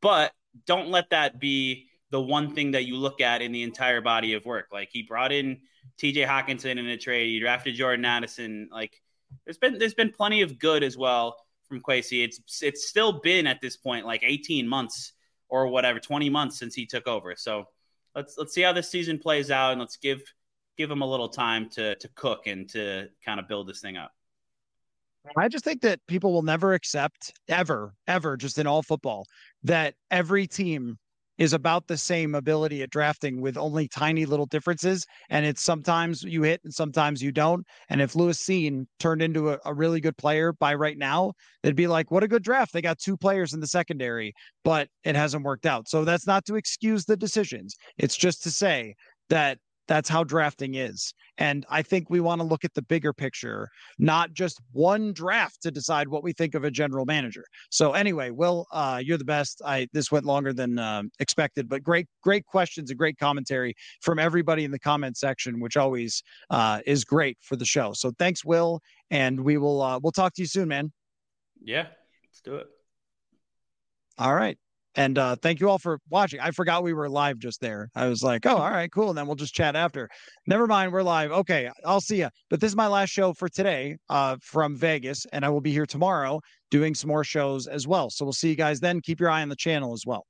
[0.00, 0.32] But
[0.66, 4.34] don't let that be the one thing that you look at in the entire body
[4.34, 4.68] of work.
[4.70, 5.60] Like he brought in
[6.00, 7.28] TJ Hockenson in a trade.
[7.28, 8.68] he drafted Jordan Addison.
[8.70, 9.02] Like
[9.44, 11.36] there's been there's been plenty of good as well
[11.68, 12.22] from Kwesi.
[12.22, 15.14] It's it's still been at this point like 18 months
[15.48, 17.34] or whatever, 20 months since he took over.
[17.36, 17.64] So
[18.14, 20.22] let's let's see how this season plays out and let's give
[20.76, 23.96] give him a little time to to cook and to kind of build this thing
[23.96, 24.12] up.
[25.36, 29.26] I just think that people will never accept ever, ever, just in all football,
[29.64, 30.98] that every team
[31.38, 35.04] is about the same ability at drafting with only tiny little differences.
[35.28, 37.66] And it's sometimes you hit and sometimes you don't.
[37.88, 41.76] And if Lewis Cine turned into a, a, really good player by right now, they'd
[41.76, 42.72] be like, what a good draft.
[42.72, 44.32] They got two players in the secondary,
[44.64, 45.88] but it hasn't worked out.
[45.88, 47.74] So that's not to excuse the decisions.
[47.98, 48.94] It's just to say
[49.28, 49.58] that
[49.88, 51.12] that's how drafting is.
[51.38, 53.68] And I think we want to look at the bigger picture,
[53.98, 57.44] not just one draft to decide what we think of a general manager.
[57.70, 59.62] So anyway, Will, uh, you're the best.
[59.64, 64.18] I this went longer than uh, expected, but great, great questions and great commentary from
[64.18, 67.92] everybody in the comment section, which always uh, is great for the show.
[67.92, 68.80] So thanks, Will,
[69.10, 70.92] and we will uh, we'll talk to you soon, man.
[71.62, 71.86] Yeah,
[72.28, 72.66] let's do it.
[74.18, 74.58] All right.
[74.96, 76.40] And uh, thank you all for watching.
[76.40, 77.90] I forgot we were live just there.
[77.94, 79.10] I was like, oh, all right, cool.
[79.10, 80.08] And then we'll just chat after.
[80.46, 81.30] Never mind, we're live.
[81.30, 82.28] Okay, I'll see you.
[82.48, 85.72] But this is my last show for today uh, from Vegas, and I will be
[85.72, 86.40] here tomorrow
[86.70, 88.10] doing some more shows as well.
[88.10, 89.00] So we'll see you guys then.
[89.00, 90.26] Keep your eye on the channel as well.